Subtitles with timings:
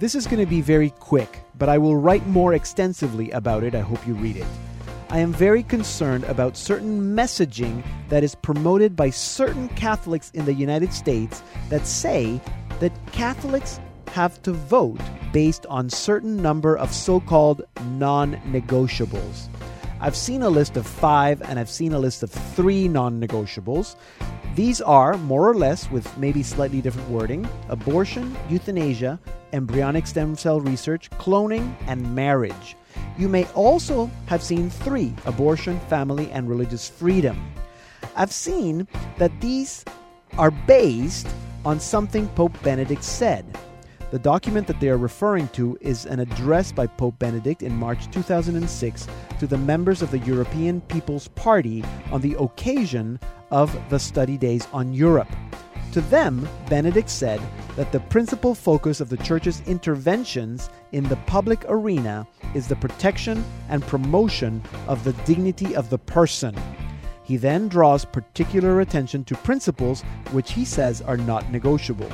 [0.00, 3.74] This is going to be very quick, but I will write more extensively about it.
[3.74, 4.46] I hope you read it.
[5.10, 10.54] I am very concerned about certain messaging that is promoted by certain Catholics in the
[10.54, 12.40] United States that say
[12.78, 13.78] that Catholics
[14.12, 15.02] have to vote
[15.34, 17.60] based on certain number of so-called
[17.98, 19.48] non-negotiables.
[20.02, 23.96] I've seen a list of 5 and I've seen a list of 3 non-negotiables.
[24.54, 29.20] These are more or less with maybe slightly different wording: abortion, euthanasia,
[29.52, 32.76] embryonic stem cell research, cloning, and marriage.
[33.18, 37.52] You may also have seen three abortion, family, and religious freedom.
[38.16, 38.88] I've seen
[39.18, 39.84] that these
[40.38, 41.28] are based
[41.64, 43.44] on something Pope Benedict said.
[44.10, 48.10] The document that they are referring to is an address by Pope Benedict in March
[48.10, 49.06] 2006
[49.38, 53.20] to the members of the European People's Party on the occasion
[53.52, 55.30] of the study days on Europe.
[55.92, 57.40] To them, Benedict said
[57.76, 63.44] that the principal focus of the Church's interventions in the public arena is the protection
[63.68, 66.56] and promotion of the dignity of the person.
[67.22, 72.10] He then draws particular attention to principles which he says are not negotiable.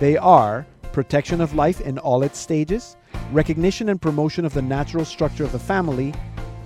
[0.00, 2.96] They are protection of life in all its stages,
[3.30, 6.14] recognition and promotion of the natural structure of the family,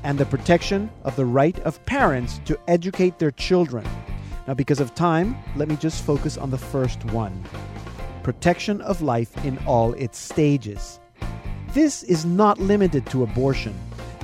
[0.05, 3.84] and the protection of the right of parents to educate their children.
[4.47, 7.42] Now, because of time, let me just focus on the first one
[8.23, 11.01] protection of life in all its stages.
[11.75, 13.75] This is not limited to abortion.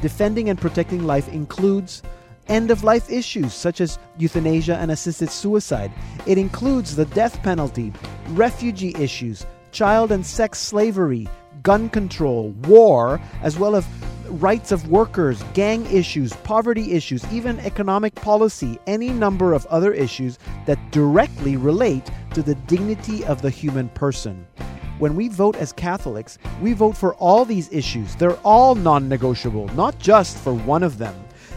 [0.02, 2.04] Defending and protecting life includes
[2.46, 5.90] end of life issues such as euthanasia and assisted suicide.
[6.26, 7.92] It includes the death penalty,
[8.28, 9.44] refugee issues,
[9.76, 11.28] child and sex slavery,
[11.62, 13.86] gun control, war, as well as
[14.30, 20.38] rights of workers, gang issues, poverty issues, even economic policy, any number of other issues
[20.64, 24.46] that directly relate to the dignity of the human person.
[24.98, 28.16] When we vote as Catholics, we vote for all these issues.
[28.16, 31.14] They're all non negotiable, not just for one of them.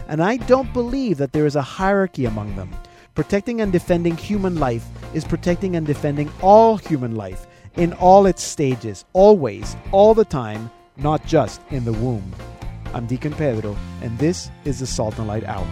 [0.08, 2.70] And I don't believe that there is a hierarchy among them.
[3.14, 8.42] Protecting and defending human life is protecting and defending all human life in all its
[8.42, 12.34] stages, always, all the time, not just in the womb.
[12.92, 15.66] I'm Deacon Pedro, and this is the Salt and Light Hour.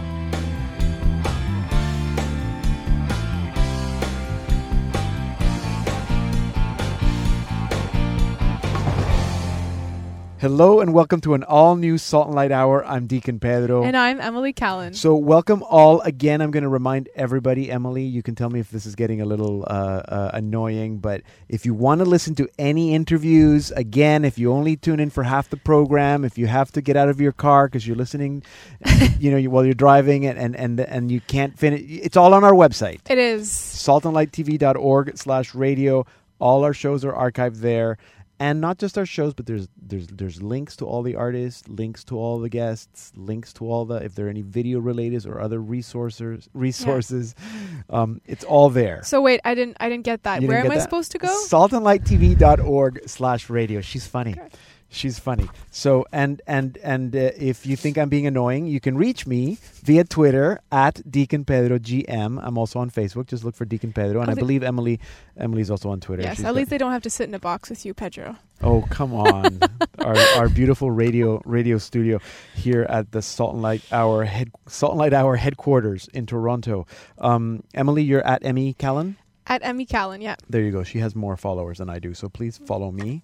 [10.39, 12.85] Hello and welcome to an all new Salt and Light Hour.
[12.85, 13.83] I'm Deacon Pedro.
[13.83, 14.93] And I'm Emily Callan.
[14.93, 16.39] So, welcome all again.
[16.39, 19.25] I'm going to remind everybody, Emily, you can tell me if this is getting a
[19.25, 24.39] little uh, uh, annoying, but if you want to listen to any interviews, again, if
[24.39, 27.19] you only tune in for half the program, if you have to get out of
[27.19, 28.41] your car because you're listening,
[29.19, 32.45] you know, while you're driving and, and, and, and you can't finish, it's all on
[32.45, 33.01] our website.
[33.09, 33.49] It is.
[33.51, 36.05] saltandlighttv.org slash radio.
[36.39, 37.97] All our shows are archived there
[38.39, 42.03] and not just our shows, but there's there's there's links to all the artists, links
[42.05, 45.39] to all the guests, links to all the if there are any video related or
[45.41, 47.35] other resources resources.
[47.89, 48.01] Yeah.
[48.01, 49.03] Um, it's all there.
[49.03, 50.41] So wait, I didn't I didn't get that.
[50.41, 51.27] You Where am I supposed to go?
[51.47, 53.81] Saltandlighttv.org slash radio.
[53.81, 54.33] She's funny.
[54.33, 54.49] Okay.
[54.91, 55.47] She's funny.
[55.69, 59.59] So and and and uh, if you think I'm being annoying, you can reach me
[59.83, 62.39] via Twitter at Deacon Pedro GM.
[62.41, 63.27] I'm also on Facebook.
[63.27, 64.99] Just look for Deacon Pedro, and I believe Emily
[65.37, 66.23] Emily's also on Twitter.
[66.23, 68.35] Yes, She's at least they don't have to sit in a box with you, Pedro.
[68.63, 69.59] Oh come on,
[69.99, 72.19] our our beautiful radio radio studio
[72.55, 76.87] here at the Salt and Light Hour head Salt and Light Hour headquarters in Toronto.
[77.19, 79.17] Um, Emily, you're at Emmy Callan.
[79.45, 80.35] At Emmy Callan, yeah.
[80.49, 80.83] There you go.
[80.83, 83.23] She has more followers than I do, so please follow me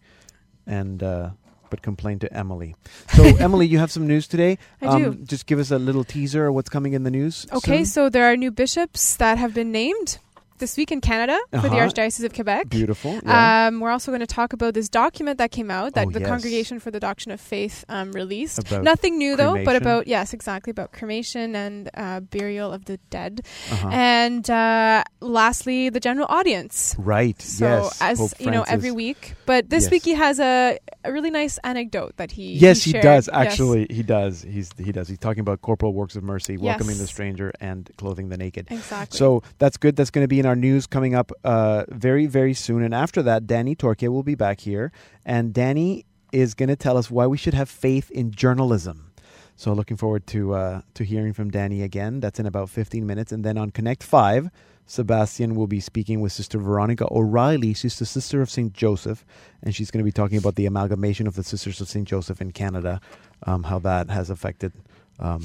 [0.68, 1.02] and.
[1.02, 1.32] Uh,
[1.76, 2.74] but complain to Emily.
[3.16, 4.58] So, Emily, you have some news today.
[4.82, 5.14] I um, do.
[5.26, 7.46] Just give us a little teaser of what's coming in the news.
[7.52, 7.86] Okay, soon.
[7.86, 10.20] so there are new bishops that have been named
[10.58, 11.62] this week in Canada uh-huh.
[11.62, 11.88] for the uh-huh.
[11.88, 12.70] Archdiocese of Quebec.
[12.70, 13.20] Beautiful.
[13.24, 13.68] Yeah.
[13.68, 16.20] Um, we're also going to talk about this document that came out that oh, the
[16.20, 16.30] yes.
[16.30, 18.60] Congregation for the Doctrine of Faith um, released.
[18.60, 19.64] About Nothing new cremation.
[19.64, 23.42] though, but about yes, exactly about cremation and uh, burial of the dead.
[23.72, 23.90] Uh-huh.
[23.92, 26.96] And uh, lastly, the general audience.
[26.98, 27.40] Right.
[27.42, 28.02] So yes.
[28.02, 29.36] as Pope you know, every week.
[29.46, 29.92] But this Yes.
[29.92, 33.04] week he has a, a really nice anecdote that he Yes, he, shared.
[33.04, 33.28] does.
[33.28, 33.36] Yes.
[33.36, 34.42] Actually, he does.
[34.42, 35.08] He's he does.
[35.08, 38.68] He's talking about corporal works of mercy, welcoming the stranger and clothing the naked.
[38.72, 39.18] Exactly.
[39.18, 39.96] So that's good.
[39.96, 42.84] That's going to be in our news coming up uh, very, very soon.
[42.84, 44.92] And after that, Danny Torchia will be back here.
[45.26, 49.12] And Danny is going to tell us why we should have faith in journalism.
[49.56, 52.20] So looking forward to uh, to hearing from Danny again.
[52.20, 53.32] That's in about 15 minutes.
[53.32, 54.52] And then on Connect 5,
[54.86, 57.74] Sebastian will be speaking with Sister Veronica O'Reilly.
[57.74, 58.72] She's the sister of St.
[58.74, 59.26] Joseph.
[59.64, 62.08] And she's going to be talking about the amalgamation of the Sisters of St.
[62.08, 63.02] Joseph in Canada,
[63.48, 64.74] um, how that has affected
[65.20, 65.42] um,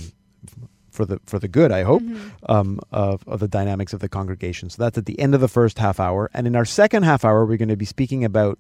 [0.91, 2.19] for the for the good, I hope, Mhm.
[2.49, 4.71] um, of, of the dynamics of the congregation.
[4.71, 7.25] So that's at the end of the first half hour, and in our second half
[7.25, 8.59] hour, we're going to be speaking about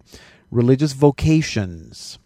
[0.50, 2.18] religious vocations.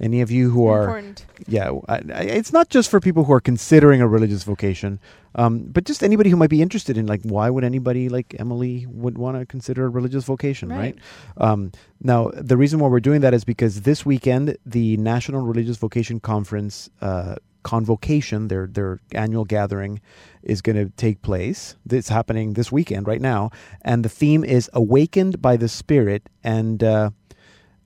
[0.00, 1.26] Any of you who are Important.
[1.46, 4.98] yeah, I, I, it's not just for people who are considering a religious vocation,
[5.36, 8.84] um, but just anybody who might be interested in like why would anybody like Emily
[8.90, 10.78] would want to consider a religious vocation, right?
[10.78, 10.96] Right.
[11.36, 11.70] Um,
[12.02, 16.18] now, the reason why we're doing that is because this weekend the National Religious Vocation
[16.18, 20.00] Conference uh, convocation, their their annual gathering,
[20.42, 21.76] is going to take place.
[21.88, 23.50] It's happening this weekend, right now,
[23.82, 27.10] and the theme is "Awakened by the Spirit," and uh,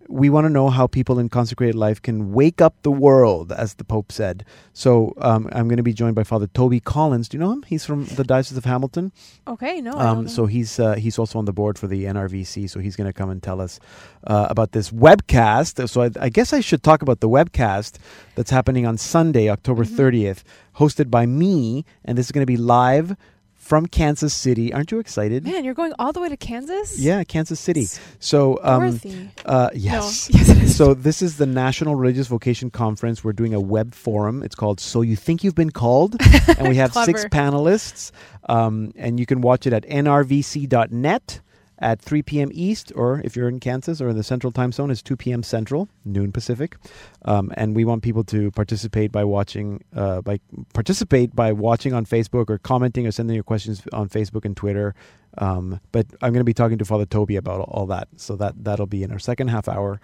[0.08, 3.74] we want to know how people in consecrated life can wake up the world, as
[3.74, 4.44] the Pope said.
[4.72, 7.28] So um, I'm going to be joined by Father Toby Collins.
[7.28, 7.62] Do you know him?
[7.66, 9.12] He's from the Diocese of Hamilton.
[9.48, 9.92] Okay, no.
[9.92, 12.68] Um, so he's uh, he's also on the board for the NRVC.
[12.70, 13.80] So he's going to come and tell us
[14.26, 15.88] uh, about this webcast.
[15.88, 17.98] So I, I guess I should talk about the webcast
[18.34, 19.96] that's happening on Sunday, October Mhm.
[19.96, 20.42] 30th,
[20.76, 23.16] hosted by me, and this is going to be live
[23.66, 24.72] from Kansas City.
[24.72, 25.44] Aren't you excited?
[25.44, 26.98] Man, you're going all the way to Kansas?
[26.98, 27.86] Yeah, Kansas City.
[28.20, 29.00] So um,
[29.44, 29.78] uh, No.
[29.78, 30.30] yes.
[30.36, 30.76] Yes, it is.
[30.76, 33.24] So this is the National Religious Vocation Conference.
[33.24, 34.42] We're doing a web forum.
[34.42, 36.16] It's called "So You Think You've Been Called,"
[36.58, 38.12] and we have six panelists.
[38.48, 41.40] Um, and you can watch it at nrvc.net
[41.78, 42.48] at 3 p.m.
[42.52, 45.42] East, or if you're in Kansas or in the Central Time Zone, it's 2 p.m.
[45.42, 46.76] Central, noon Pacific.
[47.24, 50.40] Um, and we want people to participate by watching, uh, by
[50.72, 54.94] participate by watching on Facebook or commenting or sending your questions on Facebook and Twitter.
[55.38, 58.54] Um, but I'm going to be talking to Father Toby about all, that, so that
[58.64, 60.00] that'll be in our second half hour.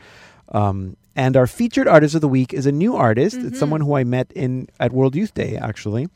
[0.50, 3.36] Um, and our featured artist of the week is a new artist.
[3.36, 3.58] It's Mhm.
[3.58, 6.08] someone who I met in at World Youth Day, actually,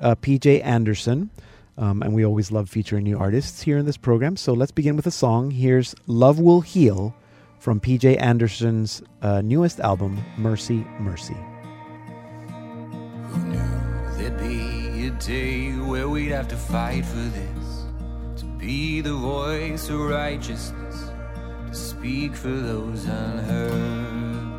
[0.00, 1.30] uh, PJ Anderson.
[1.76, 4.36] Um, and we always love featuring new artists here in this program.
[4.36, 5.50] So let's begin with a song.
[5.50, 7.14] Here's Love Will Heal
[7.58, 11.36] from PJ Anderson's uh, newest album, Mercy, Mercy.
[13.28, 17.84] Who knew there'd be a day where we'd have to fight for this?
[18.36, 21.10] To be the voice of righteousness,
[21.68, 24.54] to speak for those unheard.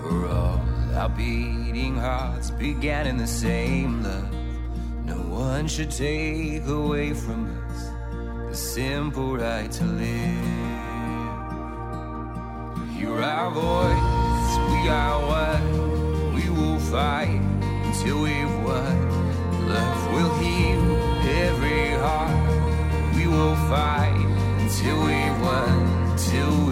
[0.00, 0.60] For all
[0.94, 4.47] our beating hearts began in the same love.
[5.08, 7.90] No one should take away from us
[8.50, 10.58] the simple right to live.
[12.94, 16.34] Hear our voice, we are one.
[16.34, 17.40] We will fight
[17.84, 18.96] until we've won.
[19.68, 20.96] Love will heal
[21.46, 23.16] every heart.
[23.16, 24.26] We will fight
[24.60, 26.67] until we've won, till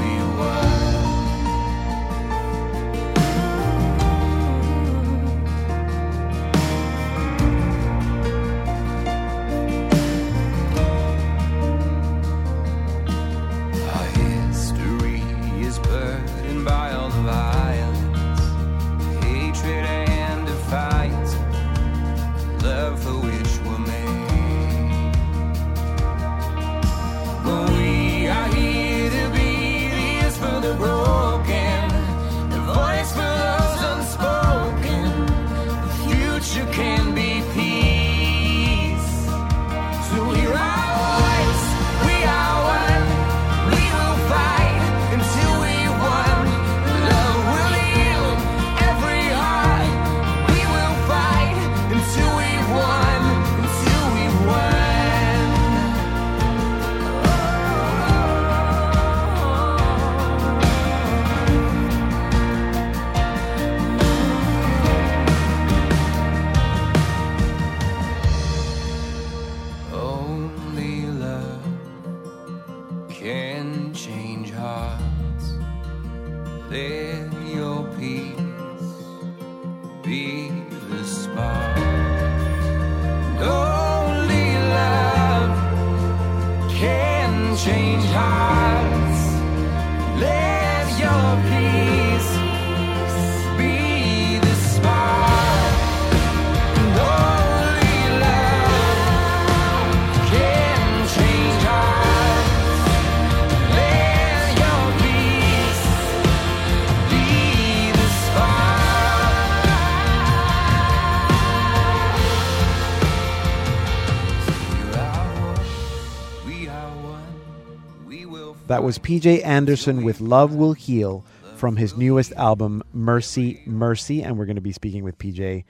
[118.77, 121.25] That was PJ Anderson with Love Will Heal
[121.57, 124.23] from his newest album, Mercy, Mercy.
[124.23, 125.65] And we're going to be speaking with PJ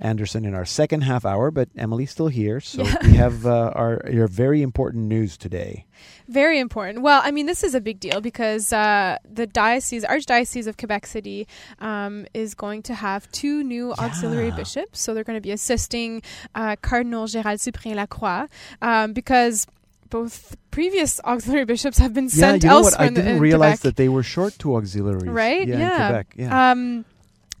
[0.00, 2.58] Anderson in our second half hour, but Emily's still here.
[2.58, 2.96] So Yeah.
[3.04, 5.86] we have uh, our your very important news today.
[6.26, 7.02] Very important.
[7.02, 11.06] Well, I mean, this is a big deal because uh, the diocese, Archdiocese of Quebec
[11.06, 11.46] City,
[11.78, 14.56] um, is going to have two new auxiliary Yeah.
[14.56, 15.00] bishops.
[15.00, 16.22] So they're going to be assisting
[16.56, 18.46] uh, Cardinal Gérald Cyprien Lacroix
[18.82, 19.64] um, because
[20.10, 23.12] both previous auxiliary bishops have been yeah, sent you know elsewhere what?
[23.12, 23.82] I didn't in realize Quebec.
[23.82, 25.26] that they were short two auxiliaries.
[25.26, 25.66] Right?
[25.66, 25.78] Yeah.
[25.78, 25.90] Yeah.
[25.90, 26.34] In Quebec.
[26.36, 26.70] Yeah.
[26.70, 27.04] Um,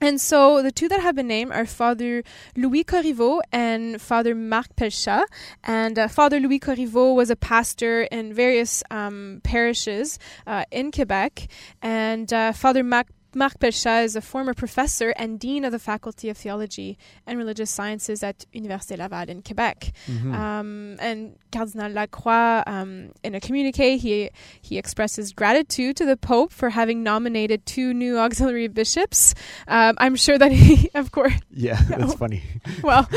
[0.00, 2.22] and so the two that have been named are Father
[2.56, 5.24] Louis Corriveau and Father Marc Pelchat.
[5.64, 11.48] And uh, Father Louis Corriveau was a pastor in various um, parishes uh, in Quebec.
[11.82, 16.28] And uh, Father Marc Marc Pelchat is a former professor and dean of the Faculty
[16.30, 19.92] of Theology and Religious Sciences at Université Laval in Quebec.
[20.06, 20.34] Mhm.
[20.34, 24.30] Um, and Cardinal Lacroix, um, in a communique, he
[24.62, 29.34] he expresses gratitude to the Pope for having nominated two new auxiliary bishops.
[29.66, 32.08] Um, I'm sure that he, of course, yeah, that's no.
[32.16, 32.42] funny.
[32.82, 33.08] well,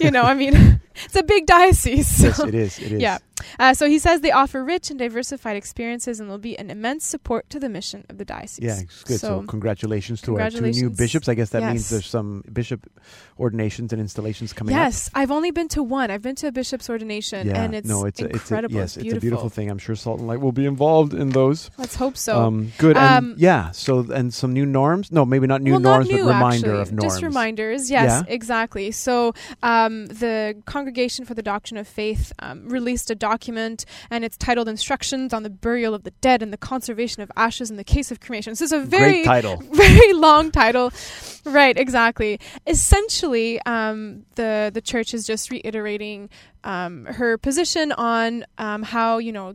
[0.00, 2.22] you know, I mean, it's a big diocese.
[2.22, 2.78] yes, so- it is.
[2.78, 3.00] It is.
[3.00, 3.18] Yeah.
[3.58, 7.06] Uh, so he says they offer rich and diversified experiences and will be an immense
[7.06, 8.62] support to the mission of the diocese.
[8.62, 9.18] Yeah, it's good.
[9.18, 11.26] So, So, congratulations to our two new bishops.
[11.26, 12.86] I guess that means there's some bishop
[13.38, 14.80] ordinations and installations coming up.
[14.80, 16.10] yes, I've only been to one.
[16.10, 18.78] I've been to a bishop's ordination, Yeah, and it's no, it's incredible.
[18.78, 19.48] A, it's a, yes, it's it's a beautiful beautiful.
[19.48, 19.70] thing.
[19.70, 21.70] I'm sure Salt and Light will be involved in those.
[21.78, 22.38] Let's hope so.
[22.38, 22.98] um, good.
[22.98, 23.70] Um, and yeah.
[23.70, 25.10] So and some new norms.
[25.12, 26.80] No, maybe not new well, norms, not new, but reminder actually.
[26.82, 27.04] of norms.
[27.14, 27.90] Just reminders.
[27.90, 28.34] Yes, Yeah?
[28.34, 28.90] exactly.
[28.90, 29.32] So
[29.62, 30.89] um, the Congregation
[31.24, 35.50] for the Doctrine of Faith um, released a document, and it's titled "Instructions on the
[35.50, 38.64] Burial of the Dead and the Conservation of Ashes in the Case of Cremation." So
[38.64, 39.56] it's a very Great title.
[39.72, 40.92] very long title.
[41.44, 42.40] Right, exactly.
[42.66, 46.28] Essentially, um, the the church is just reiterating
[46.64, 49.54] um, her position on um, how you know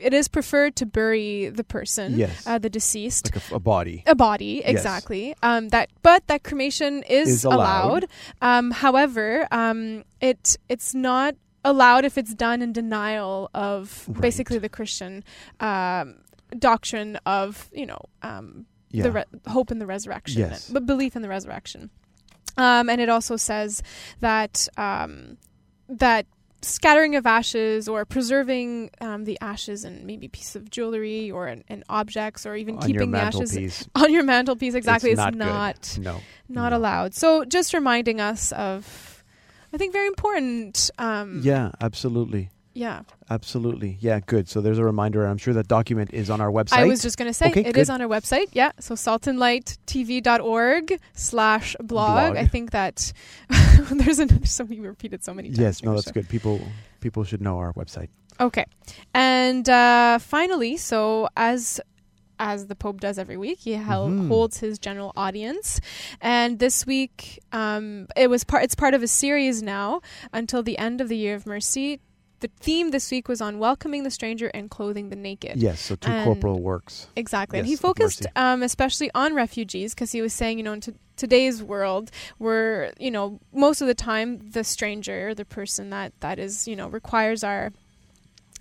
[0.00, 2.46] it is preferred to bury the person, Yes.
[2.46, 4.02] uh, the deceased, Like a, a body.
[4.06, 4.70] a body Yes.
[4.70, 8.06] exactly um, that but that cremation is, Is allowed.
[8.40, 14.20] Um, however um, it it's not allowed if it's done in denial of Right.
[14.22, 15.24] basically the christian
[15.60, 16.16] um,
[16.58, 19.02] doctrine of you know um, Yeah.
[19.04, 20.70] the re- hope in the resurrection Yes.
[20.70, 21.90] but belief in the resurrection
[22.56, 23.82] um, and it also says
[24.20, 25.36] that um,
[25.88, 26.26] that
[26.62, 31.46] scattering of ashes or preserving um, the ashes and maybe a piece of jewelry or
[31.48, 33.88] in, in objects or even on keeping the ashes mantelpiece.
[33.94, 36.20] on your mantelpiece exactly It's is not not No.
[36.48, 36.78] not No.
[36.78, 39.22] allowed so just reminding us of
[39.72, 42.50] i think very important um Yeah, absolutely.
[42.84, 43.98] Yeah Absolutely.
[44.00, 44.48] Yeah, good.
[44.48, 45.26] So there's a reminder.
[45.26, 46.78] I'm sure that document is on our website.
[46.82, 47.94] i was just going to say Okay, it is good.
[47.94, 48.94] on our website yeah so
[49.88, 53.12] saltandlighttv.org slash blog i think that
[53.90, 56.28] there's another something we repeated so many times yes, no, that's good.
[56.28, 56.60] People
[57.00, 58.08] people should know our website.
[58.40, 58.64] Okay.
[59.14, 61.80] And uh, finally, so as
[62.40, 64.28] as the Pope does every week, he held, Mhm.
[64.28, 65.80] holds his general audience,
[66.20, 68.62] and this week um, it was part.
[68.64, 70.00] It's part of a series now
[70.32, 72.00] until the end of the Year of Mercy.
[72.40, 75.56] The theme this week was on welcoming the stranger and clothing the naked.
[75.56, 77.08] Yes, so two And- corporal works.
[77.16, 77.58] Exactly.
[77.58, 80.94] and he focused um, especially on refugees because he was saying, you know, in t-
[81.16, 86.38] today's world, where, you know, most of the time the stranger, the person that, that
[86.38, 87.72] is, you know, requires our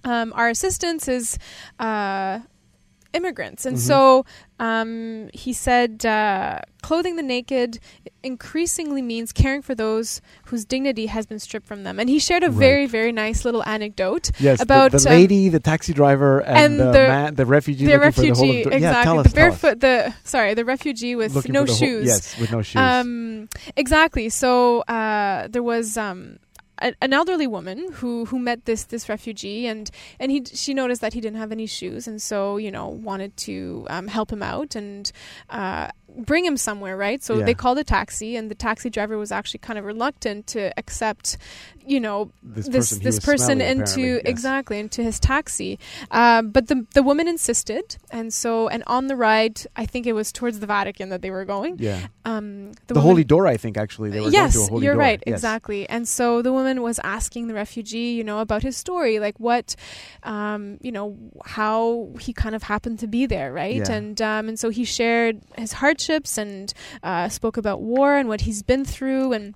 [0.04, 1.38] um, our assistance is
[1.80, 2.40] uh,
[3.14, 3.66] immigrants.
[3.66, 3.82] And Mhm.
[3.82, 4.26] so
[4.60, 7.78] um, he said, uh, clothing the naked
[8.24, 12.00] increasingly means caring for those whose dignity has been stripped from them.
[12.00, 12.58] And he shared a Right.
[12.58, 16.80] very, very nice little anecdote Yes, about, the, um, lady, the taxi driver, and, and
[16.80, 17.86] the, the- man, the refugee.
[17.86, 19.14] the looking for the whole refugee, exactly.
[19.14, 22.08] Yeah, us, the barefoot, the sorry, the refugee with Looking no the whole- shoes.
[22.08, 22.76] yes, with no shoes.
[22.82, 24.30] Um, exactly.
[24.30, 26.40] So uh, there was um,
[26.80, 31.02] a, an elderly woman who who met this this refugee, and and he she noticed
[31.02, 34.44] that he didn't have any shoes, and so you know wanted to um, help him
[34.44, 35.12] out and.
[35.50, 37.46] Uh, bring him somewhere right so Yeah.
[37.46, 41.38] they called a taxi and the taxi driver was actually kind of reluctant to accept
[41.86, 44.22] you know this this person, this person into yes.
[44.26, 45.78] exactly into his taxi
[46.10, 50.14] um, but the the woman insisted and so and on the ride i think it
[50.14, 53.46] was towards the vatican that they were going Yeah, um, the, woman- holy door.
[53.46, 55.08] I think actually they were yes, going to a holy you're door.
[55.08, 55.36] right, Yes.
[55.36, 55.88] exactly.
[55.88, 59.76] And so the woman was asking the refugee, you know, about his story, like what,
[60.24, 63.78] um, you know, how he kind of happened to be there, right?
[63.88, 63.92] Yeah.
[63.92, 68.42] And um, and so he shared his hardships and uh, spoke about war and what
[68.42, 69.56] he's been through and.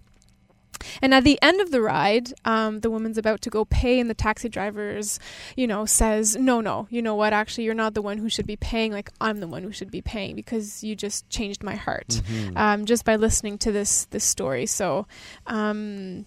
[0.99, 4.09] And at the end of the ride, um, the woman's about to go pay, and
[4.09, 5.19] the taxi driver's,
[5.55, 7.33] you know, says, "No, no, you know what?
[7.33, 8.91] Actually, you're not the one who should be paying.
[8.91, 12.57] Like I'm the one who should be paying because you just changed my heart." Mhm.
[12.57, 14.65] um, just by listening to this this story.
[14.65, 15.05] So,
[15.45, 16.25] um,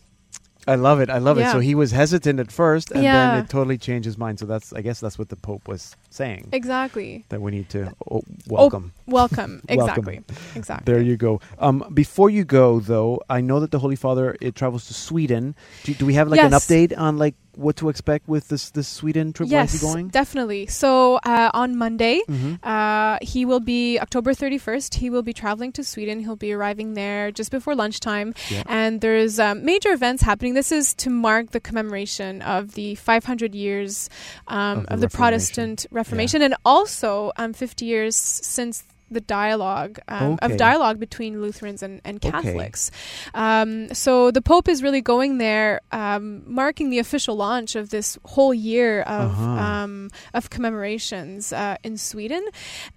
[0.66, 1.10] I love it.
[1.10, 1.50] I love it.
[1.50, 3.12] So he was hesitant at first, and Yeah.
[3.30, 4.38] then it totally changed his mind.
[4.38, 7.24] So that's, I guess, that's what the Pope was saying Exactly.
[7.28, 8.46] that we need to oh, welcome.
[8.46, 8.92] Welcome.
[9.06, 9.62] Welcome.
[9.68, 10.20] Exactly.
[10.54, 10.90] Exactly.
[10.92, 11.40] There you go.
[11.58, 15.54] Um, before you go, though, I know that the Holy Father it travels to Sweden.
[15.82, 18.88] Do, do we have like an update on like what to expect with this this
[18.88, 19.48] Sweden trip?
[19.50, 20.08] Yes, going?
[20.08, 20.66] definitely.
[20.66, 22.58] So uh, on Monday, Mhm.
[22.64, 24.94] uh, he will be October 31st.
[24.94, 26.20] He will be traveling to Sweden.
[26.20, 28.32] He'll be arriving there just before lunchtime.
[28.50, 28.62] Yeah.
[28.66, 30.54] And there's um, major events happening.
[30.54, 34.08] This is to mark the commemoration of the 500 years
[34.48, 35.76] um, Of the of, the Reformation.
[36.04, 40.52] Reformation, and also um, 50 years since the dialogue um, Okay.
[40.52, 42.30] of dialogue between Lutherans and, and Okay.
[42.30, 42.90] Catholics.
[43.34, 48.18] Um, so the Pope is really going there, um, marking the official launch of this
[48.24, 49.50] whole year of Uh-huh.
[49.50, 52.44] um, of commemorations uh, in Sweden,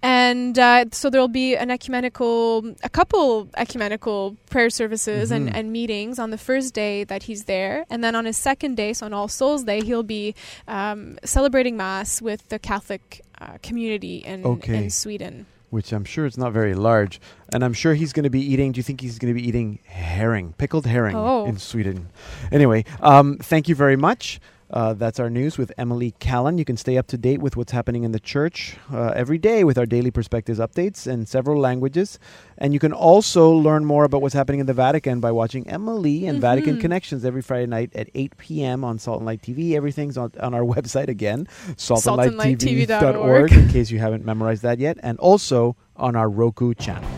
[0.02, 5.36] and uh, so there will be an ecumenical, a couple ecumenical prayer services Mhm.
[5.36, 8.76] and, and meetings on the first day that he's there, and then on his second
[8.76, 10.34] day, so on All Souls Day, he'll be
[10.66, 14.76] um, celebrating Mass with the Catholic uh, community in, Okay.
[14.76, 15.46] in Sweden.
[15.70, 17.20] Which I'm sure it's not very large,
[17.52, 18.72] and I'm sure he's going to be eating.
[18.72, 21.44] Do you think he's going to be eating herring, pickled herring, Oh.
[21.44, 22.08] in Sweden?
[22.50, 24.40] Anyway, um, thank you very much.
[24.70, 26.58] Uh, that's our news with Emily Callan.
[26.58, 29.64] You can stay up to date with what's happening in the church uh, every day
[29.64, 32.18] with our daily perspectives updates in several languages.
[32.58, 36.26] And you can also learn more about what's happening in the Vatican by watching Emily
[36.26, 36.80] and Vatican Mhm.
[36.82, 38.84] Connections every Friday night at 8 p.m.
[38.84, 39.74] on Salt and Light TV.
[39.74, 41.46] Everything's on, on our website again,
[41.76, 43.52] saltandlighttv.org, saltandlighttv.org.
[43.52, 47.08] in case you haven't memorized that yet, and also on our Roku channel.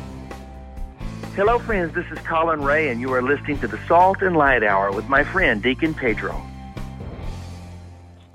[1.34, 1.94] Hello, friends.
[1.94, 5.08] This is Collin Raye, and you are listening to the Salt and Light Hour with
[5.08, 6.40] my friend Deacon Pedro.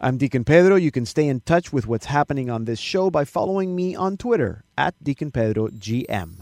[0.01, 0.75] I'm Deacon Pedro.
[0.75, 4.17] You can stay in touch with what's happening on this show by following me on
[4.17, 6.41] Twitter at Deacon Pedro GM.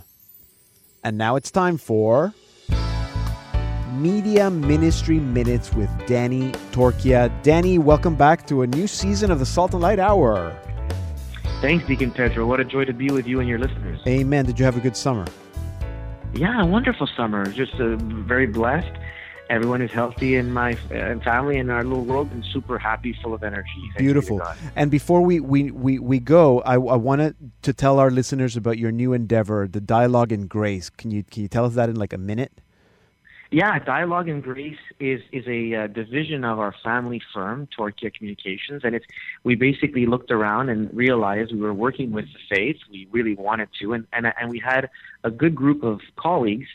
[1.03, 2.33] And now it's time for
[3.91, 7.31] Media Ministry Minutes with Danny Torchia.
[7.43, 10.57] Danny, welcome back to a new season of the Salt and Light Hour.
[11.61, 12.47] Thanks, Deacon Pedro.
[12.47, 13.99] What a joy to be with you and your listeners.
[14.07, 14.45] Amen.
[14.45, 15.25] Did you have a good summer?
[16.33, 17.45] Yeah, a wonderful summer.
[17.45, 18.91] Just uh, very blessed.
[19.49, 23.33] Everyone is healthy in my uh, family and our little world, and super happy, full
[23.33, 23.91] of energy.
[23.97, 24.41] To Beautiful.
[24.75, 28.77] And before we, we, we, we go, I, I wanted to tell our listeners about
[28.77, 30.89] your new endeavor, the Dialogue in Grace.
[30.89, 32.53] Can you, can you tell us that in like a minute?
[33.53, 38.81] Yeah, Dialogue in Grace is is a uh, division of our family firm, Torchia Communications,
[38.83, 39.05] and it's
[39.43, 42.77] we basically looked around and realized we were working with the faith.
[42.89, 44.89] We really wanted to, and and and we had
[45.23, 46.65] a good group of colleagues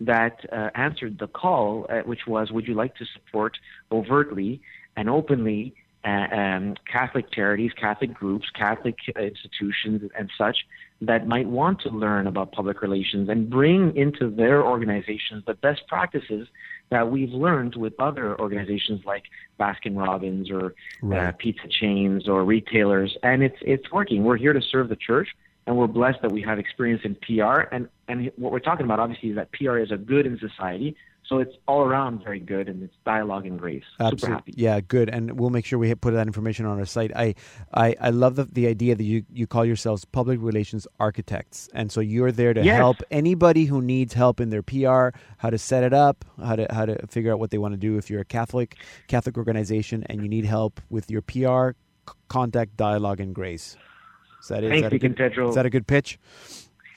[0.00, 3.56] that uh, answered the call, uh, which was, "Would you like to support
[3.90, 4.60] overtly
[4.96, 10.56] and openly?" Uh, um, Catholic charities, Catholic groups, Catholic institutions, and such
[11.00, 15.82] that might want to learn about public relations and bring into their organizations the best
[15.88, 16.46] practices
[16.90, 19.24] that we've learned with other organizations like
[19.60, 20.70] Baskin Robbins or uh,
[21.02, 21.38] Right.
[21.38, 23.16] pizza chains or retailers.
[23.22, 24.24] And it's it's working.
[24.24, 25.28] We're here to serve the church,
[25.68, 27.60] and we're blessed that we have experience in PR.
[27.70, 30.96] And and what we're talking about obviously is that PR is a good in society.
[31.26, 33.82] So it's all around very good, and it's dialogue and grace.
[33.98, 34.34] Super Absolutely.
[34.34, 34.54] happy.
[34.56, 35.10] Yeah, good.
[35.10, 37.12] And we'll make sure we put that information on our site.
[37.14, 37.34] I,
[37.74, 41.68] I, I love the, the idea that you, you call yourselves public relations architects.
[41.74, 42.76] And so you're there to Yes.
[42.78, 46.66] help anybody who needs help in their PR, how to set it up, how to,
[46.70, 47.98] how to figure out what they want to do.
[47.98, 48.76] If you're a Catholic,
[49.06, 51.72] Catholic organization and you need help with your PR,
[52.28, 53.76] contact Dialogue and Grace.
[54.40, 55.48] Is that, is Thanks, that a good, Pedro.
[55.48, 56.18] is that a good pitch?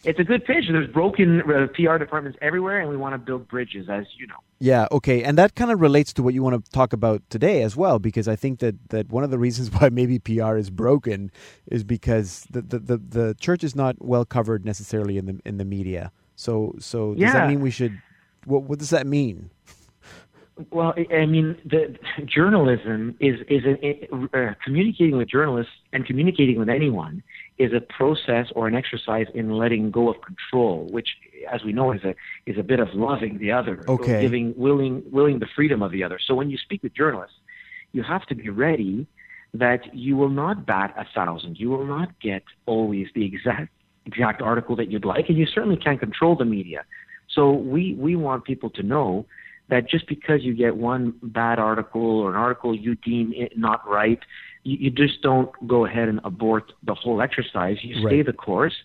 [0.04, 0.66] It's a good pitch.
[0.72, 4.38] There's broken uh, PR departments everywhere, and we want to build bridges, as you know.
[4.58, 5.24] Yeah, okay.
[5.24, 8.00] And that kind of relates to what you want to talk about today as well,
[8.00, 11.32] because I think that, that one of the reasons why maybe PR is broken
[11.68, 15.58] is because the, the, the, the church is not well covered necessarily in the in
[15.58, 16.12] the media.
[16.36, 18.02] So so does that mean we should
[18.46, 19.52] what what does that mean?
[20.70, 26.70] Well, I mean, the journalism is is a, uh, communicating with journalists and communicating with
[26.70, 27.24] anyone
[27.58, 31.08] is a process or an exercise in letting go of control, which,
[31.52, 32.14] as we know, is a
[32.46, 34.22] is a bit of loving the other, Okay.
[34.22, 36.20] giving willing willing the freedom of the other.
[36.26, 37.38] So when you speak with journalists,
[37.94, 39.08] you have to be ready
[39.54, 41.60] that you will not bat a thousand.
[41.60, 43.70] You will not get always the exact
[44.06, 46.84] exact article that you'd like, and you certainly can't control the media.
[47.30, 49.26] So we we want people to know
[49.72, 53.80] that just because you get one bad article or an article you deem it not
[53.90, 54.20] right,
[54.64, 57.78] you, you just don't go ahead and abort the whole exercise.
[57.82, 58.26] You stay Right.
[58.26, 58.76] the course,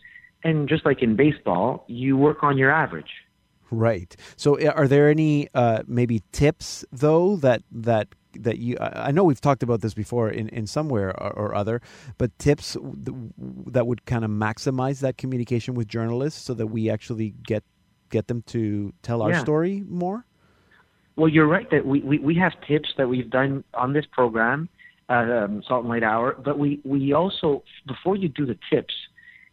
[0.44, 3.12] and just like in baseball, you work on your average.
[3.70, 4.14] Right.
[4.36, 8.06] So uh, are there any uh, maybe tips though that that
[8.46, 11.54] that you I I know we've talked about this before in, in somewhere or, or
[11.62, 11.80] other,
[12.16, 12.76] but tips
[13.74, 17.64] that would kind of maximize that communication with journalists so that we actually get
[18.08, 19.42] get them to tell our Yeah.
[19.42, 20.26] story more?
[21.16, 24.68] Well, you're right that we, we, we have tips that we've done on this program,
[25.08, 26.36] um, Salt and Light Hour.
[26.44, 28.94] But we, we also, before you do the tips,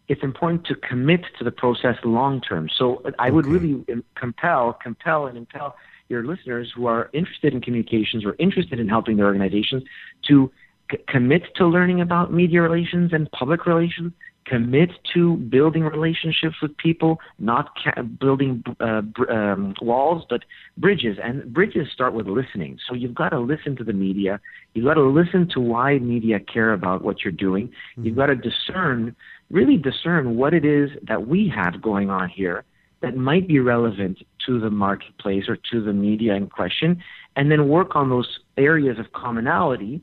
[0.09, 2.69] it's important to commit to the process long term.
[2.77, 3.53] So I would Okay.
[3.53, 5.75] really um, compel, compel, and impel
[6.09, 9.83] your listeners who are interested in communications or interested in helping their organizations
[10.27, 10.51] to
[10.91, 14.11] c- commit to learning about media relations and public relations.
[14.53, 20.41] Commit to building relationships with people, not ca- building uh, br- um, walls, but
[20.77, 21.17] bridges.
[21.23, 22.77] And bridges start with listening.
[22.87, 24.39] So you've got to listen to the media.
[24.73, 27.71] You've got to listen to why media care about what you're doing.
[27.97, 29.15] You've got to discern,
[29.49, 32.63] really discern what it is that we have going on here
[33.03, 37.03] that might be relevant to the marketplace or to the media in question,
[37.35, 40.01] and then work on those areas of commonality.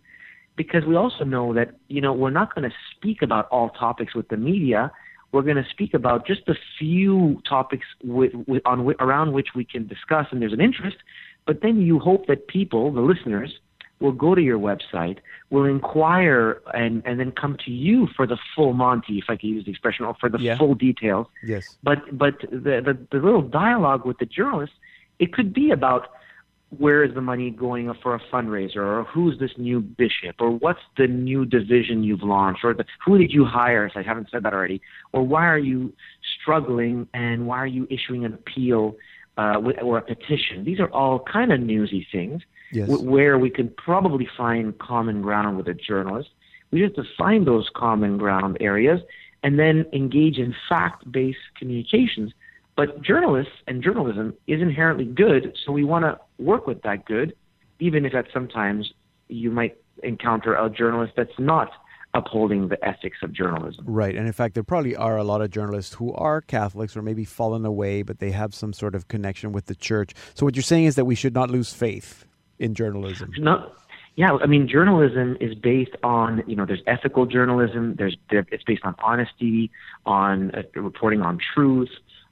[0.62, 4.12] Because we also know that you know we're not going to speak about all topics
[4.14, 4.92] with the media.
[5.33, 9.64] We're going to speak about just a few topics with, with, on around which we
[9.64, 10.99] can discuss, and there's an interest.
[11.46, 13.51] But then you hope that people, the listeners,
[14.01, 15.18] will go to your website,
[15.49, 19.49] will inquire, and, and then come to you for the full Monty, if I can
[19.57, 20.59] use the expression, or for the Yeah.
[20.59, 21.27] full details.
[21.42, 21.64] Yes.
[21.83, 22.35] But but
[22.66, 24.77] the, the the little dialogue with the journalists,
[25.18, 26.03] it could be about
[26.79, 30.81] where is the money going for a fundraiser, or who's this new bishop, or what's
[30.97, 33.87] the new division you've launched, or the, who did you hire?
[33.87, 34.81] If I haven't said that already,
[35.13, 35.93] or why are you
[36.41, 38.97] struggling, and why are you issuing an appeal
[39.37, 40.65] uh, or a petition?
[40.65, 42.89] These are all kind of newsy things Yes.
[42.89, 46.31] where we can probably find common ground with a journalist.
[46.71, 49.01] We just have to find those common ground areas
[49.43, 52.33] and then engage in fact based communications.
[52.81, 57.37] But journalists and journalism is inherently good, so we want to work with that good,
[57.79, 58.90] even if at sometimes
[59.29, 61.73] you might encounter a journalist that's not
[62.14, 63.85] upholding the ethics of journalism.
[63.87, 64.16] Right.
[64.16, 67.27] And in fact, there probably are a lot of journalists who are Catholics or maybe
[67.27, 70.14] fallen away, but they have some sort of connection with the church.
[70.33, 72.25] So what you're saying is that we should not lose faith
[72.59, 73.31] in journalism.
[73.37, 73.73] No,
[74.16, 77.97] yeah, I mean, journalism is based on you know, there's ethical journalism.
[77.97, 79.71] There's there, it's based on honesty,
[80.07, 81.90] on uh, reporting on truth,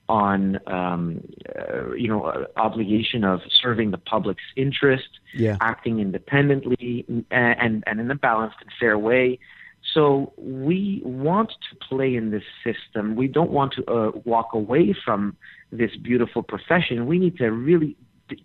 [0.09, 1.23] on um,
[1.59, 5.57] uh, you know, uh, obligation of serving the public's interest, Yeah.
[5.61, 9.39] acting independently, and, and and in a balanced and fair way.
[9.95, 13.17] So we want to play in this system.
[13.17, 15.37] We don't want to uh, walk away from
[15.73, 17.07] this beautiful profession.
[17.07, 17.97] We need to really
[18.29, 18.45] d-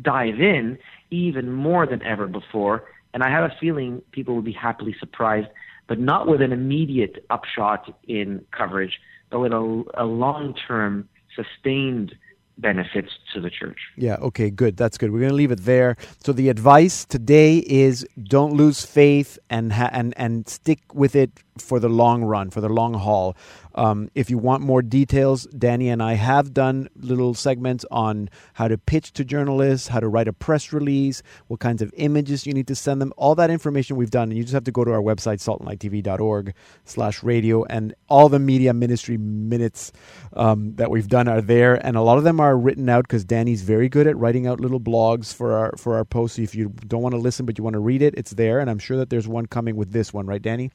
[0.00, 0.78] dive in
[1.10, 2.84] even more than ever before.
[3.12, 5.48] And I have a feeling people will be happily surprised,
[5.86, 12.14] but not with an immediate upshot in coverage, but a, a long term, sustained
[12.58, 13.78] benefits to the church.
[13.96, 14.76] Yeah, okay, good.
[14.76, 15.10] That's good.
[15.10, 15.96] We're going to leave it there.
[16.24, 21.30] So the advice today is don't lose faith and ha- and and stick with it
[21.58, 23.36] for the long run, for the long haul.
[23.74, 28.68] Um, if you want more details, Danny and I have done little segments on how
[28.68, 32.52] to pitch to journalists, how to write a press release, what kinds of images you
[32.52, 33.12] need to send them.
[33.16, 36.54] All that information we've done, and you just have to go to our website, saltandlighttv.org
[36.84, 39.92] slash radio, and all the media ministry minutes
[40.34, 43.24] um, that we've done are there, and a lot of them are written out because
[43.24, 46.36] Danny's very good at writing out little blogs for our for our posts.
[46.36, 48.60] So if you don't want to listen but you want to read it, it's there,
[48.60, 50.70] and I'm sure that there's one coming with this one, right, Danny?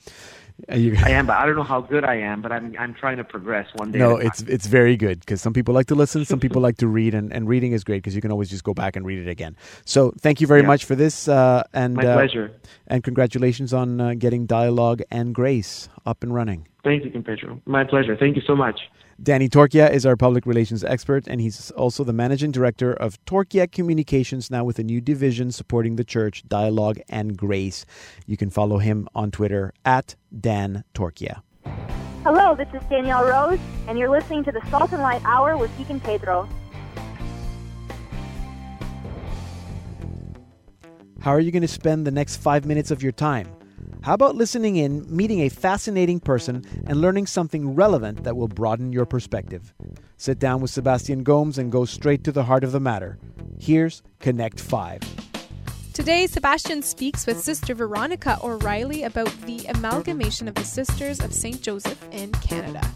[0.70, 3.18] Uh, I am, but I don't know how good I am, but I'm I'm trying
[3.18, 4.00] to progress one day.
[4.00, 6.88] no, it's it's very good because some people like to listen, some people like to
[6.88, 9.20] read, and, and reading is great because you can always just go back and read
[9.20, 9.58] it again.
[9.84, 10.68] So thank you very Yeah.
[10.68, 12.52] much for this, uh, and my uh, pleasure.
[12.88, 16.68] and congratulations on uh, getting Dialogue and Grace up and running.
[16.84, 17.62] Thank you, Pedro.
[17.66, 18.16] My pleasure.
[18.16, 18.80] Thank you so much.
[19.24, 23.72] Danny Torchia is our public relations expert, and he's also the managing director of Torchia
[23.72, 27.86] Communications, now with a new division supporting the church, Dialogue and Grace.
[28.26, 31.42] You can follow him on Twitter at Dan Torchia.
[32.24, 35.76] Hello, this is Danielle Rose, and you're listening to the Salt and Light Hour with
[35.78, 36.50] Deacon Pedro.
[41.22, 43.48] How are you going to spend the next five minutes of your time?
[44.06, 48.94] How about listening in, meeting a fascinating person, and learning something relevant that will broaden
[48.94, 49.74] your perspective?
[50.18, 53.18] Sit down with Sebastian Gomes and go straight to the heart of the matter.
[53.60, 55.02] Here's Connect 5.
[55.94, 61.60] Today, Sebastian speaks with Sister Veronica O'Reilly about the amalgamation of the Sisters of St.
[61.60, 62.88] Joseph in Canada.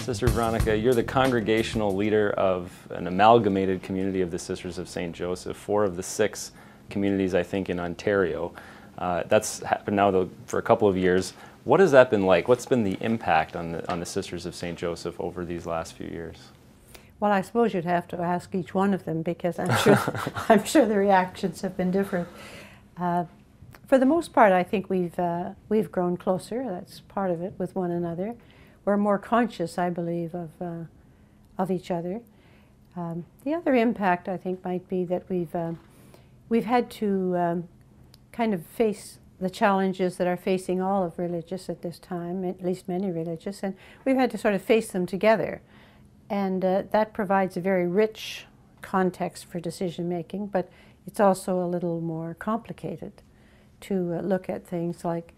[0.00, 5.14] Sister Veronica, you're the congregational leader of an amalgamated community of the Sisters of St.
[5.14, 6.52] Joseph, four of the six
[6.90, 8.52] communities, I think, in Ontario.
[8.98, 11.32] Uh, that's happened now though, for a couple of years.
[11.64, 12.48] What has that been like?
[12.48, 14.78] What's been the impact on the, on the Sisters of St.
[14.78, 16.36] Joseph over these last few years?
[17.18, 19.98] Well, I suppose you'd have to ask each one of them because I'm sure
[20.48, 22.28] I'm sure the reactions have been different.
[22.96, 23.24] Uh,
[23.86, 26.64] for the most part, I think we've uh, we've grown closer.
[26.64, 28.36] That's part of it with one another.
[28.84, 30.84] We're more conscious, I believe, of uh,
[31.58, 32.20] of each other.
[32.96, 35.72] Um, the other impact, I think, might be that we've uh,
[36.50, 37.68] we've had to um,
[38.32, 42.62] kind of face the challenges that are facing all of religious at this time, at
[42.62, 45.62] least many religious, and we've had to sort of face them together.
[46.28, 48.44] And uh, that provides a very rich
[48.82, 50.70] context for decision making, but
[51.06, 53.12] it's also a little more complicated
[53.80, 55.32] to uh, look at things like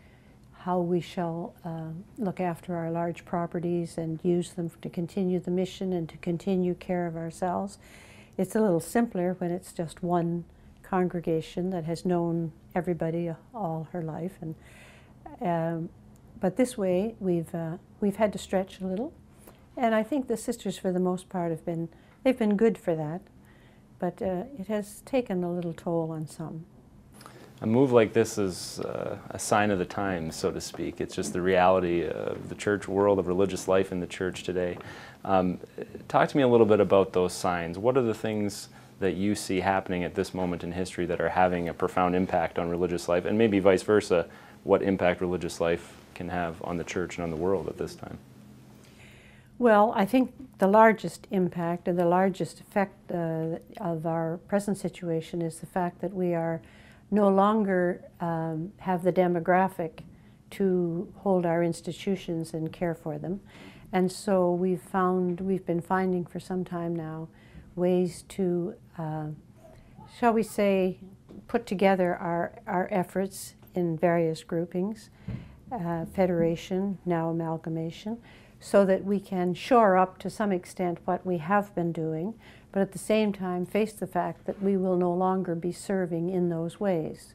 [0.65, 5.51] how we shall uh, look after our large properties and use them to continue the
[5.51, 7.79] mission and to continue care of ourselves.
[8.37, 10.45] It's a little simpler when it's just one
[10.93, 14.55] congregation that has known everybody all her life, and
[15.41, 15.89] um,
[16.39, 19.11] but this way we've uh, we've had to stretch a little,
[19.75, 21.89] and I think the sisters for the most part have been
[22.23, 23.23] they've been good for that,
[23.99, 26.67] but uh, it has taken a little toll on some
[27.63, 31.01] a move like this is uh, a sign of the times, so to speak.
[31.01, 34.77] It's just the reality of the church world, of religious life in the church today.
[35.25, 35.61] Um,
[36.09, 37.79] talk to me a little bit about those signs.
[37.79, 38.69] What are the things
[39.03, 42.59] that you see happening at this moment in history that are having a profound impact
[42.59, 44.27] on religious life, and maybe vice versa,
[44.65, 47.95] what impact religious life can have on the church and on the world at this
[47.95, 48.19] time?
[49.59, 55.43] Well, I think the largest impact and the largest effect uh, of our present situation
[55.43, 56.61] is the fact that we are
[57.11, 60.01] no longer um, have the demographic
[60.51, 63.41] to hold our institutions and care for them.
[63.93, 67.29] And so we've found, we've been finding for some time now
[67.77, 69.27] ways to, uh,
[70.19, 70.99] shall we say,
[71.49, 75.11] put together our, our efforts in various groupings,
[75.71, 78.19] uh, federation, now amalgamation,
[78.61, 82.35] so that we can shore up to some extent what we have been doing,
[82.71, 86.31] but at the same time face the fact that we will no longer be serving
[86.31, 87.35] in those ways.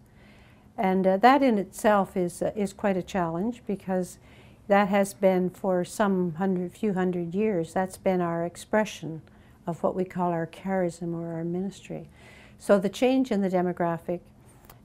[0.77, 4.19] And uh, that in itself is, uh, is quite a challenge because
[4.67, 9.21] that has been for some hundred, few hundred years, that's been our expression
[9.67, 12.09] of what we call our charism or our ministry.
[12.57, 14.21] So the change in the demographic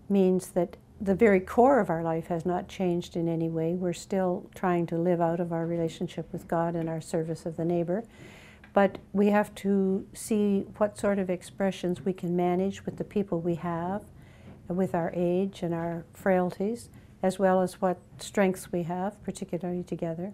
[0.08, 3.72] means that the very core of our life has not changed in any way.
[3.74, 7.56] We're still trying to live out of our relationship with God and our service of
[7.56, 8.04] the neighbor.
[8.74, 13.40] But we have to see what sort of expressions we can manage with the people
[13.40, 14.02] we have,
[14.68, 16.88] with our age and our frailties,
[17.22, 20.32] as well as what strengths we have, particularly together.